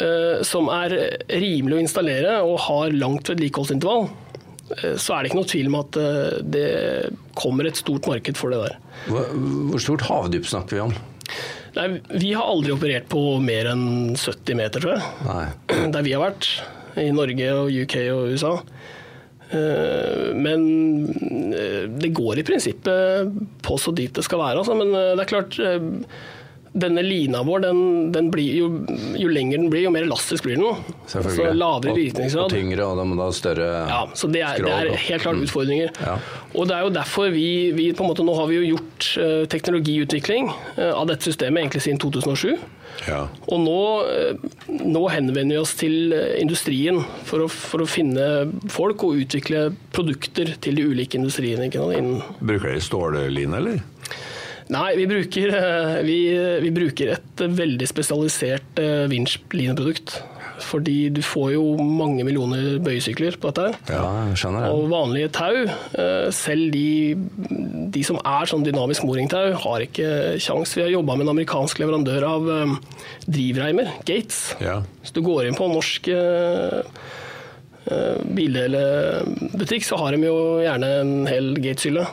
Uh, 0.00 0.40
som 0.46 0.68
er 0.70 0.92
rimelig 1.28 1.74
å 1.76 1.80
installere 1.82 2.36
og 2.46 2.60
har 2.62 2.92
langt 2.94 3.26
vedlikeholdsintervall. 3.28 4.04
uh, 4.70 4.94
Så 4.96 5.14
er 5.16 5.22
det 5.22 5.30
ikke 5.32 5.40
noe 5.40 5.50
tvil 5.50 5.66
om 5.66 5.74
at 5.80 5.96
uh, 5.98 6.38
det 6.46 6.66
kommer 7.34 7.66
et 7.66 7.76
stort 7.76 8.06
marked 8.06 8.38
for 8.38 8.54
det 8.54 8.60
der. 8.62 8.76
Hvor, 9.08 9.26
hvor 9.72 9.82
stort 9.82 10.04
havdyp 10.06 10.46
snakker 10.46 10.78
vi 10.78 10.84
om? 10.84 10.94
Nei, 11.74 11.88
vi 12.22 12.32
har 12.34 12.46
aldri 12.46 12.72
operert 12.74 13.08
på 13.10 13.20
mer 13.42 13.66
enn 13.72 14.14
70 14.18 14.56
meter, 14.58 14.80
tror 14.82 14.94
jeg. 14.96 15.10
Nei. 15.26 15.90
Der 15.94 16.06
vi 16.06 16.14
har 16.14 16.22
vært. 16.22 16.48
I 16.98 17.10
Norge 17.14 17.50
og 17.58 17.70
UK 17.82 17.96
og 18.14 18.32
USA. 18.34 18.54
Eh, 19.50 20.34
Men 20.34 20.62
eh, 21.52 21.88
det 21.90 22.12
går 22.14 22.38
i 22.38 22.46
prinsippet 22.46 23.40
på 23.66 23.78
så 23.78 23.94
dypt 23.94 24.20
det 24.20 24.26
skal 24.26 24.42
være. 24.42 24.62
Altså. 24.62 24.76
Men 24.78 24.94
eh, 24.94 25.14
det 25.16 25.24
er 25.24 25.32
klart, 25.32 25.58
denne 26.72 27.02
lina 27.02 27.42
vår, 27.42 27.60
den, 27.60 28.12
den 28.12 28.30
blir 28.30 28.54
jo, 28.54 28.68
jo 29.18 29.28
lenger 29.28 29.58
den 29.58 29.70
blir, 29.72 29.82
jo 29.88 29.90
mer 29.90 30.06
elastisk 30.06 30.46
blir 30.46 30.60
den. 30.60 30.84
Selvfølgelig. 31.10 31.46
Så 31.50 31.54
lavere 31.58 31.90
Og- 31.90 32.44
Og 32.44 32.50
tyngre, 32.50 32.84
og 32.86 32.96
da 32.96 33.04
må 33.04 33.16
du 33.16 33.22
ha 33.22 33.30
større 33.34 33.68
Ja, 33.88 34.06
så 34.14 34.30
det 34.30 34.42
er, 34.46 34.62
det 34.62 34.70
er 34.70 34.96
helt 34.96 35.22
klart 35.22 35.42
utfordringer. 35.42 35.90
Ja. 36.00 36.18
Og 36.54 36.68
det 36.68 36.76
er 36.76 36.82
jo 36.86 36.90
derfor 36.94 37.30
vi, 37.34 37.72
vi 37.72 37.92
på 37.92 38.04
en 38.04 38.10
måte 38.10 38.24
Nå 38.24 38.34
har 38.36 38.46
vi 38.46 38.60
jo 38.60 38.76
gjort 38.76 39.08
uh, 39.18 39.46
teknologiutvikling 39.50 40.50
uh, 40.78 40.92
av 40.94 41.08
dette 41.08 41.26
systemet 41.26 41.64
egentlig 41.64 41.82
siden 41.82 41.98
2007. 41.98 42.58
Ja. 43.08 43.26
Og 43.48 43.60
nå, 43.64 43.82
uh, 44.06 44.34
nå 44.68 45.04
henvender 45.10 45.56
vi 45.56 45.58
oss 45.58 45.74
til 45.74 46.12
industrien 46.38 47.02
for 47.24 47.46
å, 47.46 47.48
for 47.50 47.82
å 47.82 47.88
finne 47.88 48.50
folk 48.68 49.02
og 49.08 49.22
utvikle 49.24 49.70
produkter 49.90 50.54
til 50.60 50.78
de 50.78 50.86
ulike 50.86 51.18
industriene. 51.18 51.70
Bruker 51.72 52.68
dere 52.68 52.84
stålline, 52.84 53.56
eller? 53.58 53.82
Nei, 54.70 54.90
vi 54.98 55.06
bruker, 55.10 55.54
eh, 55.56 55.96
vi, 56.06 56.18
vi 56.62 56.74
bruker 56.74 57.16
et 57.16 57.42
veldig 57.42 57.88
spesialisert 57.90 58.78
eh, 58.82 59.06
vinsjlineprodukt. 59.10 60.20
Fordi 60.60 61.08
du 61.12 61.20
får 61.24 61.54
jo 61.54 61.62
mange 61.80 62.24
millioner 62.26 62.78
bøyesykler 62.84 63.38
på 63.40 63.50
dette. 63.50 63.78
Ja, 63.92 64.04
jeg 64.28 64.40
skjønner 64.40 64.66
det. 64.66 64.72
Og 64.74 64.90
vanlige 64.92 65.32
tau, 65.34 65.62
eh, 65.64 66.28
selv 66.36 66.74
de, 66.74 67.16
de 67.94 68.04
som 68.06 68.20
er 68.20 68.50
sånn 68.50 68.66
dynamisk 68.66 69.06
moringtau, 69.08 69.54
har 69.64 69.86
ikke 69.86 70.36
kjangs. 70.42 70.76
Vi 70.76 70.84
har 70.84 70.92
jobba 70.92 71.16
med 71.16 71.26
en 71.26 71.34
amerikansk 71.34 71.80
leverandør 71.82 72.28
av 72.28 72.52
eh, 72.56 72.76
drivreimer, 73.26 73.92
Gates. 74.04 74.42
Ja. 74.62 74.80
Hvis 75.00 75.16
du 75.16 75.22
går 75.26 75.48
inn 75.48 75.58
på 75.58 75.70
norsk 75.72 76.10
eh, 76.12 76.80
eh, 77.90 78.24
bildelebutikk, 78.38 79.86
så 79.88 80.00
har 80.02 80.16
de 80.16 80.28
jo 80.28 80.40
gjerne 80.64 80.96
en 81.00 81.14
hel 81.30 81.54
Gates-hylle. 81.60 82.08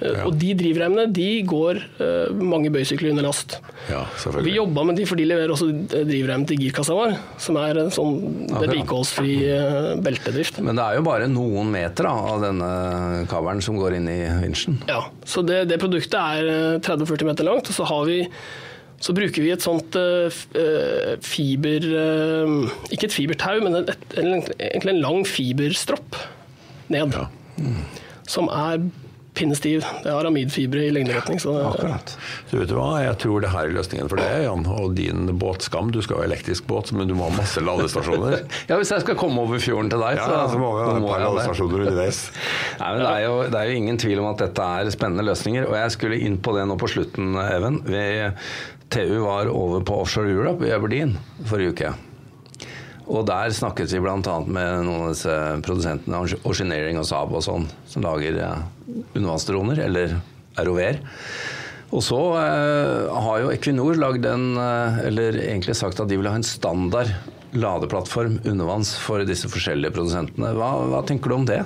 Eh, 0.00 0.12
Ja. 0.18 0.24
Og 0.28 0.36
de 0.38 0.52
drivreimene 0.54 1.08
de 1.12 1.42
går 1.48 1.80
eh, 1.98 2.34
mange 2.38 2.70
bøysykler 2.70 3.10
under 3.10 3.26
last. 3.26 3.56
ja, 3.90 4.04
Vi 4.44 4.54
jobba 4.54 4.84
med 4.86 4.96
de, 4.96 5.06
for 5.08 5.18
de 5.18 5.24
leverer 5.26 5.50
også 5.50 5.66
drivreim 5.90 6.44
til 6.46 6.60
girkassa 6.62 6.94
vår, 6.94 7.16
som 7.42 7.58
er 7.58 7.80
en 7.82 7.90
sånn 7.90 8.46
vedlikeholdsfri 8.52 9.34
eh, 9.50 9.90
beltedrift. 10.04 10.60
Men 10.62 10.78
det 10.78 10.84
er 10.86 11.00
jo 11.00 11.04
bare 11.08 11.26
noen 11.32 11.72
meter 11.74 12.06
da, 12.06 12.14
av 12.34 12.46
denne 12.46 12.70
kabelen 13.30 13.62
som 13.64 13.78
går 13.80 13.98
inn 13.98 14.08
i 14.12 14.20
vinsjen. 14.44 14.78
Ja, 14.90 15.02
så 15.26 15.42
det, 15.46 15.64
det 15.72 15.80
produktet 15.82 16.14
er 16.18 16.48
eh, 16.78 16.80
30-40 16.84 17.28
meter 17.32 17.50
langt, 17.50 17.70
og 17.70 17.78
så 17.80 17.86
har 17.90 18.06
vi 18.08 18.22
så 18.98 19.14
bruker 19.14 19.44
vi 19.44 19.52
et 19.54 19.62
sånt 19.62 19.94
eh, 19.98 20.38
eh, 20.58 21.12
fiber 21.22 21.84
eh, 21.86 22.54
Ikke 22.94 23.06
et 23.06 23.14
fibertau, 23.14 23.60
men 23.62 23.76
et, 23.84 23.92
egentlig 24.18 24.94
en 24.96 25.02
lang 25.04 25.20
fiberstropp 25.28 26.18
ned. 26.90 27.14
Ja. 27.14 27.28
Som 28.28 28.50
er 28.50 28.82
pinnestiv. 29.38 29.84
Det 30.02 30.10
er 30.10 30.16
aramidfibre 30.18 30.84
i 30.86 30.92
lengderetning. 30.94 31.40
Så 31.42 31.54
Akkurat. 31.70 32.14
Så 32.50 32.60
vet 32.60 32.70
du 32.70 32.76
hva, 32.78 32.90
jeg 33.04 33.16
tror 33.22 33.44
det 33.44 33.52
her 33.52 33.68
er 33.70 33.76
løsningen 33.76 34.10
for 34.10 34.20
deg, 34.20 34.44
Jan. 34.44 34.66
Og 34.74 34.96
din 34.98 35.30
båtskam. 35.40 35.92
Du 35.94 36.00
skal 36.04 36.20
ha 36.22 36.28
elektrisk 36.28 36.66
båt, 36.70 36.92
men 36.96 37.10
du 37.10 37.14
må 37.18 37.28
ha 37.30 37.36
masse 37.38 37.62
ladestasjoner. 37.64 38.40
Ja, 38.68 38.76
Hvis 38.80 38.90
jeg 38.92 39.04
skal 39.04 39.16
komme 39.18 39.40
over 39.44 39.60
fjorden 39.62 39.88
til 39.92 40.02
deg, 40.02 40.18
Ja, 40.18 40.26
så, 40.26 40.54
så 40.54 40.60
må 40.60 40.72
vi 40.74 40.82
ha 40.84 40.96
et 40.96 41.06
par 41.06 41.22
ladestasjoner 41.24 41.86
underveis. 41.86 42.24
Nei, 42.80 42.90
men 42.90 43.04
det, 43.04 43.12
er 43.12 43.22
jo, 43.24 43.36
det 43.48 43.60
er 43.60 43.70
jo 43.70 43.78
ingen 43.82 44.00
tvil 44.00 44.22
om 44.22 44.28
at 44.32 44.42
dette 44.42 44.66
er 44.80 44.90
spennende 44.94 45.24
løsninger. 45.28 45.68
Og 45.70 45.78
jeg 45.78 45.94
skulle 45.94 46.20
inn 46.26 46.40
på 46.42 46.56
det 46.56 46.66
nå 46.68 46.76
på 46.80 46.90
slutten, 46.90 47.38
Even. 47.48 47.80
Vi, 47.88 48.04
TU 48.92 49.18
var 49.24 49.50
over 49.52 49.84
på 49.84 50.02
Offshore 50.02 50.32
Europe 50.32 50.64
i 50.66 50.72
Aberdeen 50.74 51.16
forrige 51.48 51.74
uke. 51.74 51.94
Og 53.08 53.24
der 53.28 53.52
snakket 53.56 53.92
vi 53.94 54.02
bl.a. 54.04 54.18
med 54.44 54.84
noen 54.84 55.06
av 55.06 55.12
disse 55.14 55.36
produsentene, 55.64 56.20
Orginering 56.48 57.00
og 57.00 57.06
Saab 57.08 57.32
og 57.32 57.44
sånn, 57.44 57.64
som 57.88 58.04
lager 58.04 58.36
undervannsdroner, 59.16 59.80
eller 59.86 60.18
ROV-er. 60.60 61.00
Og 61.88 62.04
så 62.04 62.18
eh, 62.36 63.08
har 63.24 63.40
jo 63.40 63.50
Equinor 63.54 63.96
lagd 63.96 64.26
en, 64.28 64.50
eh, 64.60 65.00
eller 65.08 65.38
egentlig 65.40 65.76
sagt 65.78 66.00
at 66.02 66.10
de 66.10 66.18
vil 66.20 66.28
ha 66.28 66.36
en 66.36 66.44
standard 66.44 67.14
ladeplattform 67.56 68.42
undervanns 68.44 68.92
for 69.00 69.24
disse 69.24 69.48
forskjellige 69.48 69.94
produsentene. 69.96 70.52
Hva, 70.58 70.72
hva 70.90 71.00
tenker 71.08 71.32
du 71.32 71.38
om 71.38 71.46
det? 71.48 71.62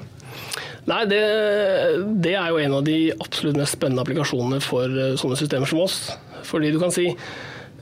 Nei, 0.87 1.01
det, 1.11 1.23
det 2.23 2.37
er 2.39 2.51
jo 2.51 2.61
en 2.63 2.77
av 2.79 2.87
de 2.87 2.99
absolutt 3.23 3.59
mest 3.59 3.77
spennende 3.79 4.03
applikasjonene 4.05 4.63
for 4.63 4.87
eh, 4.87 5.17
sånne 5.19 5.39
systemer 5.41 5.71
som 5.71 5.83
oss. 5.83 5.99
Fordi 6.47 6.71
du 6.75 6.79
kan 6.83 6.95
si 6.95 7.09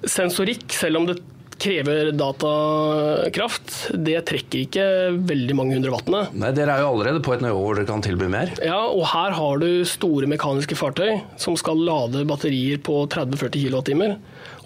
sensorikk, 0.09 0.65
selv 0.73 1.03
om 1.03 1.11
det 1.11 1.21
krever 1.61 2.11
datakraft, 2.17 3.75
det 3.95 4.19
trekker 4.29 4.65
ikke 4.65 4.87
veldig 5.29 5.57
mange 5.59 5.77
hundre 5.77 5.93
wattene. 5.95 6.23
Nei, 6.41 6.53
Dere 6.57 6.77
er 6.77 6.85
jo 6.85 6.93
allerede 6.95 7.23
på 7.25 7.35
et 7.37 7.45
nivå 7.45 7.61
hvor 7.63 7.79
dere 7.79 7.89
kan 7.89 8.05
tilby 8.05 8.29
mer. 8.33 8.53
Ja, 8.65 8.81
og 8.89 9.05
her 9.13 9.37
har 9.37 9.63
du 9.63 9.85
store 9.89 10.29
mekaniske 10.31 10.79
fartøy 10.79 11.21
som 11.41 11.59
skal 11.61 11.81
lade 11.87 12.27
batterier 12.29 12.81
på 12.83 13.03
30-40 13.13 13.67
kWt, 13.69 14.13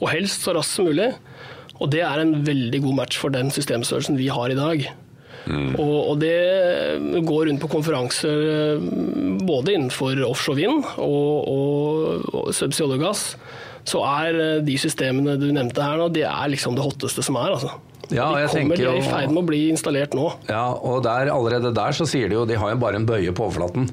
og 0.00 0.10
helst 0.12 0.46
så 0.46 0.56
raskt 0.56 0.78
som 0.78 0.90
mulig. 0.90 1.12
Og 1.82 1.90
det 1.90 2.04
er 2.06 2.22
en 2.22 2.36
veldig 2.46 2.84
god 2.84 3.00
match 3.02 3.18
for 3.18 3.34
den 3.34 3.50
systemstørrelsen 3.54 4.18
vi 4.20 4.30
har 4.30 4.52
i 4.52 4.58
dag. 4.58 4.86
Og, 5.44 5.96
og 6.10 6.14
det 6.22 7.20
går 7.26 7.50
rundt 7.50 7.60
på 7.60 7.68
konferanser 7.68 8.44
eh, 8.48 8.86
både 9.44 9.74
innenfor 9.74 10.22
offshore 10.24 10.56
vind 10.56 10.86
og, 10.96 11.50
og, 11.50 12.30
og 12.32 12.48
subsea 12.56 12.86
olje 12.86 12.96
og 12.96 13.04
gass. 13.04 13.24
Så 13.88 14.00
er 14.08 14.38
eh, 14.40 14.60
de 14.64 14.76
systemene 14.80 15.36
du 15.40 15.50
nevnte 15.52 15.84
her 15.84 16.00
nå, 16.00 16.08
det 16.14 16.24
er 16.28 16.52
liksom 16.52 16.76
det 16.78 16.84
hotteste 16.86 17.24
som 17.24 17.36
er. 17.40 17.56
altså. 17.56 17.74
Ja, 18.12 18.26
og 18.28 18.36
de 18.36 18.48
kommer, 18.52 18.76
de 18.76 18.84
er 18.84 18.98
i 18.98 19.04
ferd 19.04 19.30
med 19.32 19.40
å 19.40 19.46
bli 19.48 19.60
installert 19.72 20.12
nå. 20.16 20.26
Ja, 20.50 20.66
og 20.76 21.02
der, 21.06 21.30
allerede 21.32 21.70
der 21.76 21.96
så 21.96 22.04
sier 22.08 22.28
de 22.28 22.36
jo 22.36 22.44
de 22.48 22.58
har 22.60 22.74
jo 22.74 22.80
bare 22.82 23.00
en 23.00 23.06
bøye 23.08 23.32
på 23.32 23.46
overflaten. 23.46 23.88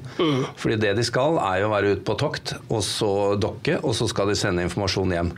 Fordi 0.60 0.76
det 0.82 0.92
de 0.98 1.06
skal 1.06 1.38
er 1.40 1.62
jo 1.62 1.72
være 1.72 1.94
ute 1.96 2.04
på 2.04 2.18
tokt, 2.20 2.52
og 2.68 2.84
så 2.84 3.12
dokke, 3.40 3.78
og 3.80 3.96
så 3.96 4.08
skal 4.10 4.28
de 4.28 4.36
sende 4.38 4.66
informasjon 4.68 5.16
hjem. 5.16 5.32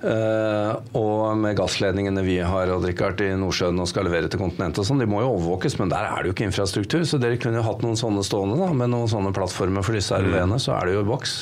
Eh, 0.00 0.70
og 0.96 1.36
med 1.36 1.58
gassledningene 1.58 2.22
vi 2.24 2.38
har 2.40 2.72
Odd 2.72 2.86
Rikard, 2.88 3.20
i 3.20 3.34
Nordsjøen 3.36 3.82
og 3.82 3.88
skal 3.90 4.06
levere 4.08 4.30
til 4.32 4.40
kontinentet 4.40 4.80
og 4.80 4.88
sånn, 4.88 5.02
de 5.02 5.08
må 5.10 5.20
jo 5.20 5.34
overvåkes, 5.34 5.76
men 5.82 5.92
der 5.92 6.08
er 6.08 6.22
det 6.24 6.30
jo 6.30 6.36
ikke 6.38 6.48
infrastruktur. 6.48 7.04
Så 7.04 7.20
dere 7.20 7.36
kunne 7.40 7.60
jo 7.60 7.66
hatt 7.68 7.84
noen 7.84 8.00
sånne 8.00 8.24
stående, 8.24 8.56
da, 8.62 8.70
med 8.72 8.94
noen 8.94 9.10
sånne 9.12 9.34
plattformer 9.36 9.84
for 9.84 9.98
disse 9.98 10.16
RV-ene, 10.16 10.56
så 10.62 10.78
er 10.78 10.88
det 10.88 10.96
jo 10.96 11.04
i 11.04 11.10
boks. 11.10 11.36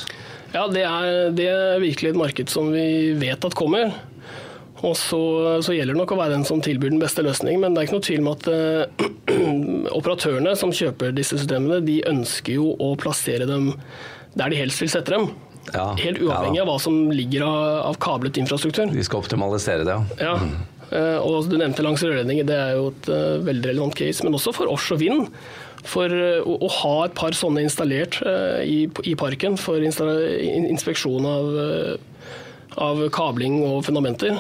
Ja, 0.54 0.66
det 0.72 0.84
er, 0.87 1.32
det 1.37 1.48
er 1.52 1.82
virkelig 1.82 2.14
et 2.14 2.20
marked 2.20 2.52
som 2.52 2.70
vi 2.72 3.12
vet 3.20 3.44
at 3.44 3.56
kommer. 3.58 3.92
Og 4.87 4.94
så, 4.94 5.18
så 5.64 5.74
gjelder 5.74 5.96
det 5.96 6.00
nok 6.00 6.14
å 6.14 6.20
være 6.20 6.37
den 6.37 6.46
som 6.46 6.61
tilbyr 6.62 6.92
den 6.92 7.02
beste 7.02 7.24
løsningen, 7.26 7.64
men 7.64 7.74
det 7.74 7.82
er 7.82 7.88
ikke 7.88 7.98
noe 7.98 8.06
tvil 8.06 8.22
om 8.22 8.30
at 8.30 8.46
uh, 8.46 9.11
operatørene 9.98 10.54
som 10.58 10.72
kjøper 10.74 11.14
disse 11.16 11.40
systemene, 11.40 11.80
de 11.84 11.98
ønsker 12.08 12.58
jo 12.61 12.72
å 12.78 12.92
plassere 13.00 13.48
dem 13.48 13.72
der 14.38 14.52
de 14.52 14.61
helst 14.61 14.84
vil 14.84 14.92
sette 14.92 15.16
dem. 15.16 15.30
Ja, 15.72 15.90
Helt 15.98 16.22
uavhengig 16.22 16.61
ja. 16.61 16.64
av 16.64 16.70
hva 16.70 16.78
som 16.80 17.08
ligger 17.12 17.44
av, 17.48 17.62
av 17.90 17.98
kablet 18.00 18.38
infrastruktur. 18.40 18.87
De 18.92 19.04
skal 19.04 19.24
optimalisere 19.24 19.84
det, 19.88 19.96
ja. 19.96 20.28
Ja. 20.30 20.37
Uh, 20.88 21.18
Og 21.20 21.50
du 21.50 21.58
nevnte 21.61 21.84
langs 21.84 22.04
rørledninger, 22.06 22.46
det 22.48 22.56
er 22.56 22.78
jo 22.78 22.92
et 22.94 23.11
uh, 23.11 23.42
veldig 23.44 23.74
relevant 23.74 23.98
case. 23.98 24.24
Men 24.24 24.38
også 24.38 24.54
for 24.56 24.70
offshore 24.70 25.02
vind. 25.02 25.26
For 25.88 26.12
eh, 26.12 26.42
å, 26.44 26.57
å 26.66 26.68
ha 26.83 26.94
et 27.07 27.14
par 27.16 27.33
sånne 27.37 27.62
installert 27.64 28.18
eh, 28.27 28.61
i, 28.68 28.79
i 29.09 29.14
parken 29.18 29.57
for 29.61 29.81
inspeksjon 29.81 31.24
av, 31.29 31.48
eh, 31.62 32.35
av 32.85 33.01
kabling 33.14 33.62
og 33.66 33.81
fundamenter. 33.88 34.37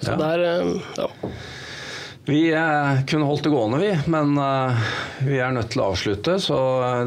Så 0.00 0.14
Ja. 0.14 0.16
der, 0.16 0.42
ja. 0.96 1.08
Vi 2.30 2.38
kunne 3.10 3.26
holdt 3.26 3.42
det 3.44 3.50
gående, 3.52 3.78
vi, 3.80 3.88
men 4.12 4.36
vi 5.26 5.38
er 5.42 5.50
nødt 5.56 5.72
til 5.72 5.82
å 5.82 5.88
avslutte. 5.90 6.36
Så 6.40 6.56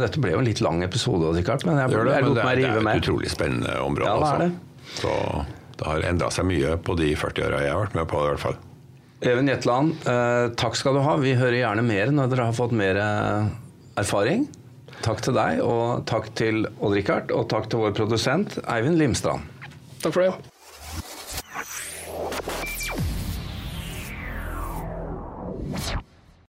dette 0.01 0.19
ble 0.21 0.33
jo 0.33 0.41
en 0.41 0.45
litt 0.49 0.59
lang 0.61 0.81
episode, 0.83 1.29
men 1.31 1.39
jeg, 1.39 1.93
Det 1.93 2.03
det, 2.03 2.15
jeg 2.17 2.25
lot 2.27 2.39
meg 2.43 2.57
rive 2.57 2.67
er, 2.67 2.73
det 2.73 2.73
er 2.73 2.77
et 2.81 2.83
med. 2.89 3.01
utrolig 3.01 3.31
spennende 3.31 3.77
område. 3.85 4.09
Ja, 4.09 4.17
det 4.19 4.27
er 4.27 4.51
altså. 4.51 4.99
Så 4.99 5.45
det 5.79 5.87
har 5.89 6.05
endra 6.09 6.29
seg 6.33 6.45
mye 6.49 6.75
på 6.85 6.97
de 6.99 7.13
40 7.15 7.45
åra 7.47 7.61
jeg 7.63 7.71
har 7.73 7.81
vært 7.85 7.95
med 8.01 8.09
på 8.11 8.19
i 8.19 8.27
hvert 8.29 8.43
fall. 8.43 8.57
Even 9.23 9.47
Jetland, 9.47 9.95
eh, 10.07 10.49
takk 10.59 10.75
skal 10.75 10.97
du 10.97 11.03
ha. 11.05 11.15
Vi 11.21 11.35
hører 11.39 11.61
gjerne 11.61 11.85
mer 11.87 12.11
når 12.11 12.31
dere 12.33 12.49
har 12.49 12.57
fått 12.57 12.75
mer 12.75 12.99
eh, 12.99 13.51
erfaring. 14.01 14.47
Takk 15.03 15.23
til 15.23 15.35
deg, 15.35 15.61
og 15.63 16.03
takk 16.07 16.29
til 16.39 16.65
Odd 16.79 16.95
Rikard, 16.95 17.31
og 17.35 17.47
takk 17.51 17.69
til 17.71 17.83
vår 17.83 17.95
produsent 17.95 18.59
Eivind 18.67 18.99
Limstrand. 18.99 19.47
Takk 20.03 20.11
for 20.11 20.25
det. 20.25 20.52